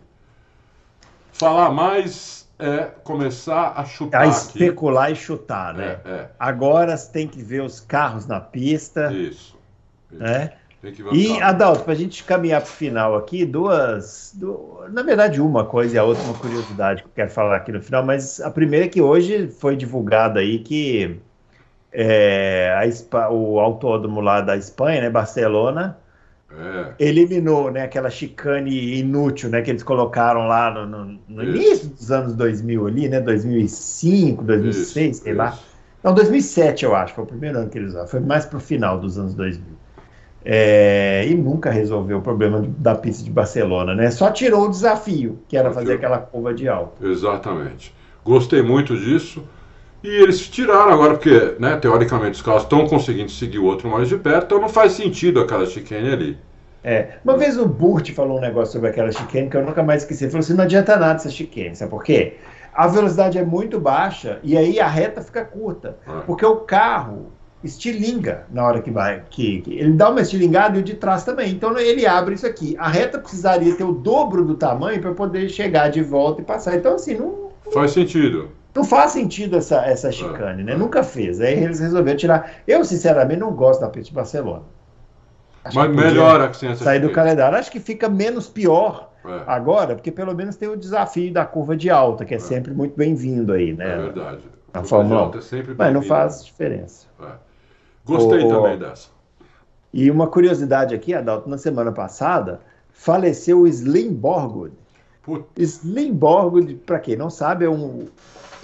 [1.33, 4.21] falar mais é começar a chutar.
[4.21, 5.13] A especular aqui.
[5.13, 5.97] e chutar, né?
[6.05, 6.29] É, é.
[6.39, 9.11] Agora você tem que ver os carros na pista.
[9.11, 9.57] Isso.
[10.11, 10.19] isso.
[10.19, 10.51] Né?
[11.11, 14.31] E, Adalto, para a gente caminhar para o final aqui, duas.
[14.35, 14.83] Du...
[14.91, 17.81] Na verdade, uma coisa e a outra, uma curiosidade que eu quero falar aqui no
[17.81, 21.19] final, mas a primeira é que hoje foi divulgado aí que
[21.91, 22.71] é,
[23.11, 25.97] a, o autódromo lá da Espanha, né, Barcelona,
[26.59, 26.93] é.
[26.99, 32.11] Eliminou né, aquela chicane inútil né, que eles colocaram lá no, no, no início dos
[32.11, 33.19] anos 2000 ali, né?
[33.19, 34.77] 2005, 2006,
[35.15, 35.37] isso, sei isso.
[35.37, 35.57] lá.
[36.03, 38.07] Não, 2007 eu acho, foi o primeiro ano que eles usaram.
[38.07, 39.63] Foi mais para o final dos anos 2000.
[40.47, 44.11] É, e nunca resolveu o problema da pista de Barcelona, né?
[44.11, 47.05] Só tirou o desafio, que era fazer aquela curva de alto.
[47.05, 47.91] Exatamente.
[48.23, 49.43] Gostei muito disso.
[50.05, 54.07] E eles tiraram agora, porque, né, teoricamente, os carros estão conseguindo seguir o outro mais
[54.07, 56.37] de perto, então não faz sentido aquela chicane ali.
[56.83, 60.03] É, uma vez o Burt falou um negócio sobre aquela chicane que eu nunca mais
[60.03, 60.25] esqueci.
[60.25, 62.35] Ele falou assim: não adianta nada essa chicane, sabe por quê?
[62.71, 65.97] A velocidade é muito baixa e aí a reta fica curta.
[66.07, 66.19] É.
[66.27, 67.31] Porque o carro
[67.63, 69.23] estilinga na hora que vai.
[69.31, 71.49] Que, que, ele dá uma estilingada e o de trás também.
[71.49, 72.75] Então ele abre isso aqui.
[72.77, 76.75] A reta precisaria ter o dobro do tamanho para poder chegar de volta e passar.
[76.75, 77.49] Então, assim, não.
[77.73, 78.51] Faz sentido.
[78.75, 80.75] Não faz sentido essa, essa chicane, né?
[80.75, 81.39] Nunca fez.
[81.39, 82.55] Aí eles resolveram tirar.
[82.67, 84.63] Eu, sinceramente, não gosto da pista de Barcelona.
[85.63, 87.57] Acho Mas melhora que essa Sair do calendário.
[87.57, 89.43] Acho que fica menos pior é.
[89.47, 92.39] agora, porque pelo menos tem o desafio da curva de alta, que é, é.
[92.39, 93.93] sempre muito bem-vindo aí, né?
[93.93, 94.41] É verdade.
[94.73, 95.31] A Fórmula 1.
[95.31, 97.07] É Mas não faz diferença.
[97.21, 97.31] É.
[98.03, 98.49] Gostei o...
[98.49, 99.07] também dessa.
[99.93, 102.59] E uma curiosidade aqui, Adalto, na semana passada,
[102.91, 104.75] faleceu o Slim Borgwood.
[105.23, 105.45] Put...
[105.55, 108.07] Slim Borgwood, para quem não sabe, é um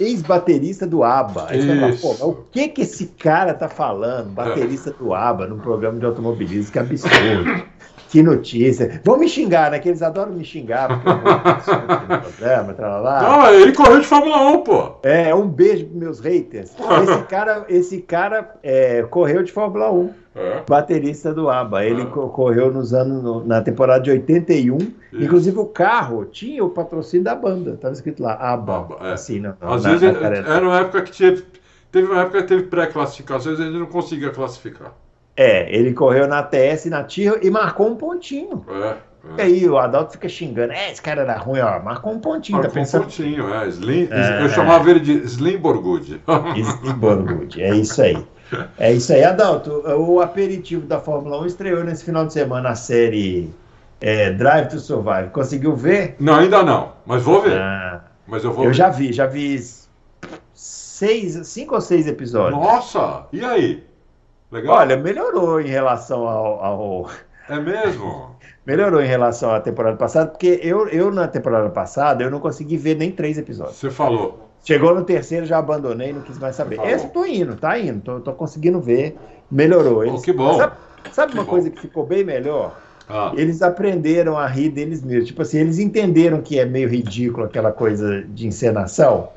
[0.02, 1.46] ex-baterista do ABBA.
[1.48, 4.30] Aí você fala, Pô, o que que esse cara tá falando?
[4.30, 7.71] Baterista do ABBA num programa de automobilismo, que absurdo.
[8.12, 9.00] Que notícia.
[9.02, 9.78] Vão me xingar, né?
[9.78, 13.22] Que eles adoram me xingar programa, lá.
[13.22, 14.92] Não, ele correu de Fórmula 1, pô.
[15.02, 16.72] É, um beijo pros meus haters.
[17.02, 20.10] Esse cara, esse cara é, correu de Fórmula 1.
[20.34, 20.62] É.
[20.68, 21.86] Baterista do ABBA.
[21.86, 22.04] Ele é.
[22.04, 24.76] correu nos anos, na temporada de 81.
[24.76, 24.92] Isso.
[25.14, 27.72] Inclusive o carro tinha o patrocínio da banda.
[27.72, 28.76] Estava escrito lá, ABBA.
[28.76, 29.12] ABBA é.
[29.14, 31.44] assim, na, Às na, vezes na era uma época que teve,
[31.90, 34.92] teve uma época que teve pré-classificações e ele não conseguia classificar.
[35.36, 38.64] É, ele correu na TS, na Tiro e marcou um pontinho.
[38.68, 38.88] É.
[38.88, 38.96] é.
[39.38, 42.58] E aí o Adalto fica xingando, é, esse cara era ruim, ó, marcou um pontinho.
[42.58, 43.02] Tá marcou tá pensando...
[43.02, 46.20] um pontinho, é, Slim, é, eu chamava ele de Slim Borgud.
[46.56, 48.26] Slim Borgud, é isso aí.
[48.78, 49.70] É isso aí, Adalto.
[49.96, 53.50] O aperitivo da Fórmula 1 estreou nesse final de semana a série
[54.02, 55.30] é, Drive to Survive.
[55.30, 56.16] Conseguiu ver?
[56.18, 57.58] Não, ainda não, mas vou ver.
[57.58, 58.64] Ah, mas eu vou.
[58.64, 58.76] Eu ver.
[58.76, 59.58] já vi, já vi
[60.52, 62.60] seis, cinco ou seis episódios.
[62.60, 63.84] Nossa, e aí?
[64.52, 64.76] Legal?
[64.76, 66.62] Olha, melhorou em relação ao...
[66.62, 67.10] ao...
[67.48, 68.36] É mesmo?
[68.66, 72.76] melhorou em relação à temporada passada, porque eu, eu na temporada passada eu não consegui
[72.76, 73.76] ver nem três episódios.
[73.76, 74.50] Você falou.
[74.62, 76.78] Chegou no terceiro, já abandonei, não quis mais saber.
[76.84, 79.16] Esse eu tô indo, tá indo, tô, tô conseguindo ver,
[79.50, 80.04] melhorou.
[80.04, 80.56] Eles, oh, que bom.
[80.56, 80.76] Sabe,
[81.10, 82.78] sabe uma coisa que ficou bem melhor?
[83.08, 83.32] Ah.
[83.34, 85.26] Eles aprenderam a rir deles mesmos.
[85.26, 89.30] Tipo assim, eles entenderam que é meio ridículo aquela coisa de encenação.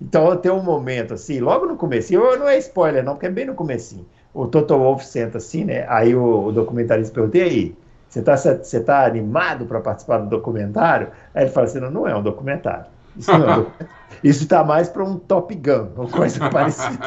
[0.00, 3.44] Então tem um momento assim, logo no começo, não é spoiler não, porque é bem
[3.44, 4.06] no comecinho.
[4.32, 5.84] O Toto Wolff senta assim, né?
[5.88, 7.76] Aí o, o documentarista pergunta, e aí,
[8.08, 11.08] você está você tá animado para participar do documentário?
[11.34, 12.86] Aí ele fala assim, não, não é um documentário.
[13.16, 14.00] Isso não é um documentário.
[14.22, 16.98] Isso está mais para um Top Gun, uma coisa parecida.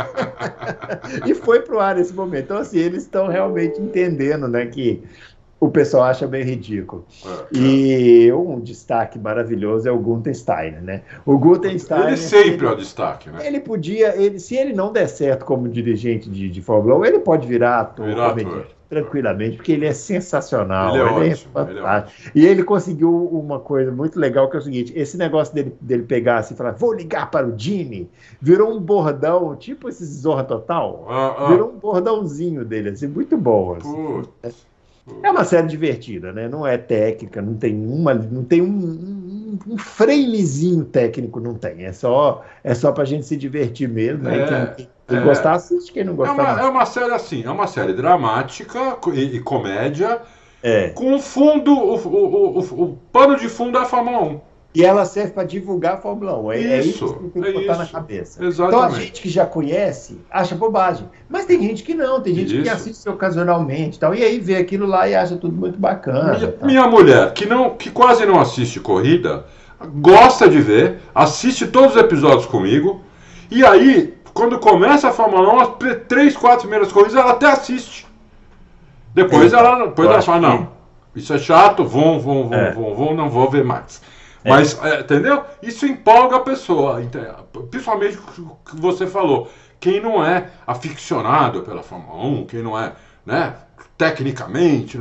[1.26, 2.45] e foi para o ar nesse momento.
[2.45, 5.03] Então, assim, eles estão realmente entendendo né, que
[5.64, 7.05] o pessoal acha bem ridículo.
[7.26, 8.36] É, e é.
[8.36, 11.01] um destaque maravilhoso é o Steiner, né?
[11.26, 12.07] O Gunther Steiner...
[12.07, 13.47] Ele sempre é o destaque, né?
[13.47, 17.20] Ele podia, ele, se ele não der certo como dirigente de, de Fórmula 1, ele
[17.20, 18.68] pode virar ator, virar ator.
[18.89, 20.89] tranquilamente, porque ele é sensacional.
[20.89, 22.32] Ele é, ele é ótimo, é fantástico.
[22.36, 25.55] Ele é e ele conseguiu uma coisa muito legal, que é o seguinte, esse negócio
[25.55, 28.09] dele, dele pegar assim e falar, vou ligar para o Gini,
[28.41, 31.47] virou um bordão, tipo esse Zorra Total, ah, ah.
[31.47, 33.76] virou um bordãozinho dele, assim, muito bom.
[33.76, 33.93] Assim.
[34.41, 34.72] Putz.
[35.22, 36.47] É uma série divertida, né?
[36.47, 41.84] Não é técnica, não tem uma, não tem um, um, um framezinho técnico, não tem.
[41.84, 44.24] É só, é só pra gente se divertir mesmo.
[44.24, 44.41] Né?
[44.41, 46.32] É, quem, quem é, gostar, assiste, quem não gostar.
[46.32, 50.22] É uma, é uma série assim, é uma série dramática e, e comédia,
[50.62, 50.89] é.
[50.89, 54.41] com o fundo, o, o, o, o, pano de fundo da Fórmula 1.
[54.76, 56.51] E ela serve para divulgar a Fórmula 1.
[56.51, 57.82] É isso, é isso que tem que é botar isso.
[57.82, 58.43] na cabeça.
[58.43, 58.76] Exatamente.
[58.76, 61.07] Então a gente que já conhece acha bobagem.
[61.30, 62.63] Mas tem gente que não, tem gente isso.
[62.63, 66.38] que assiste ocasionalmente tal, e aí vê aquilo lá e acha tudo muito bacana.
[66.38, 69.45] Minha, minha, mulher, que, não, que quase não assiste corrida,
[69.95, 73.01] gosta de ver, assiste todos os episódios comigo,
[73.51, 75.69] e aí, quando começa a Fórmula 1, as
[76.07, 78.07] três, quatro primeiras corridas, ela até assiste.
[79.13, 80.69] Depois, é, ela, depois ela fala, não,
[81.15, 82.71] isso é chato, vão, vão, vão, é.
[82.71, 84.01] vão, vão, não vou ver mais.
[84.44, 84.50] É.
[84.50, 85.00] Mas, é.
[85.00, 85.44] entendeu?
[85.62, 87.02] Isso empolga a pessoa.
[87.70, 89.50] Principalmente o que você falou.
[89.80, 92.94] Quem não é aficionado pela Fórmula 1, quem não é,
[93.26, 93.56] né,
[93.98, 94.98] tecnicamente,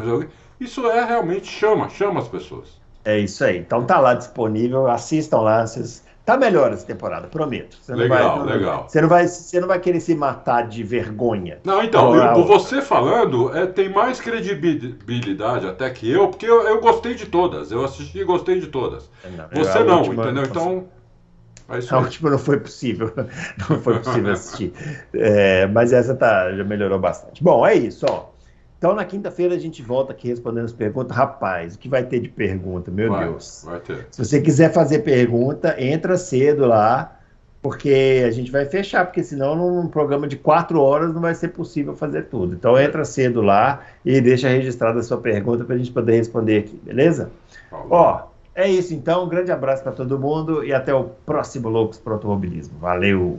[0.58, 2.80] isso é realmente chama, chama as pessoas.
[3.04, 3.58] É isso aí.
[3.58, 7.76] Então tá lá disponível, assistam lá, vocês Tá melhor essa temporada, prometo.
[7.78, 8.88] Você legal, vai, legal.
[8.88, 11.58] Você não, vai, você não vai querer se matar de vergonha.
[11.62, 16.80] Não, então, eu, você falando é, tem mais credibilidade até que eu, porque eu, eu
[16.80, 17.70] gostei de todas.
[17.70, 19.10] Eu assisti e gostei de todas.
[19.36, 20.44] Não, você não, última, entendeu?
[20.44, 20.88] Então.
[21.68, 23.12] É a última não foi possível.
[23.68, 24.72] Não foi possível assistir.
[25.14, 27.42] É, mas essa tá, já melhorou bastante.
[27.42, 28.31] Bom, é isso, ó.
[28.82, 31.16] Então, na quinta-feira, a gente volta aqui respondendo as perguntas.
[31.16, 32.90] Rapaz, o que vai ter de pergunta?
[32.90, 33.62] Meu vai, Deus.
[33.64, 34.08] Vai ter.
[34.10, 37.16] Se você quiser fazer pergunta, entra cedo lá,
[37.62, 41.50] porque a gente vai fechar, porque senão num programa de quatro horas não vai ser
[41.50, 42.56] possível fazer tudo.
[42.56, 46.58] Então, entra cedo lá e deixa registrada a sua pergunta para a gente poder responder
[46.58, 47.30] aqui, beleza?
[47.70, 48.22] Ó,
[48.52, 49.26] é isso então.
[49.26, 52.80] Um grande abraço para todo mundo e até o próximo Loucos para Automobilismo.
[52.80, 53.38] Valeu!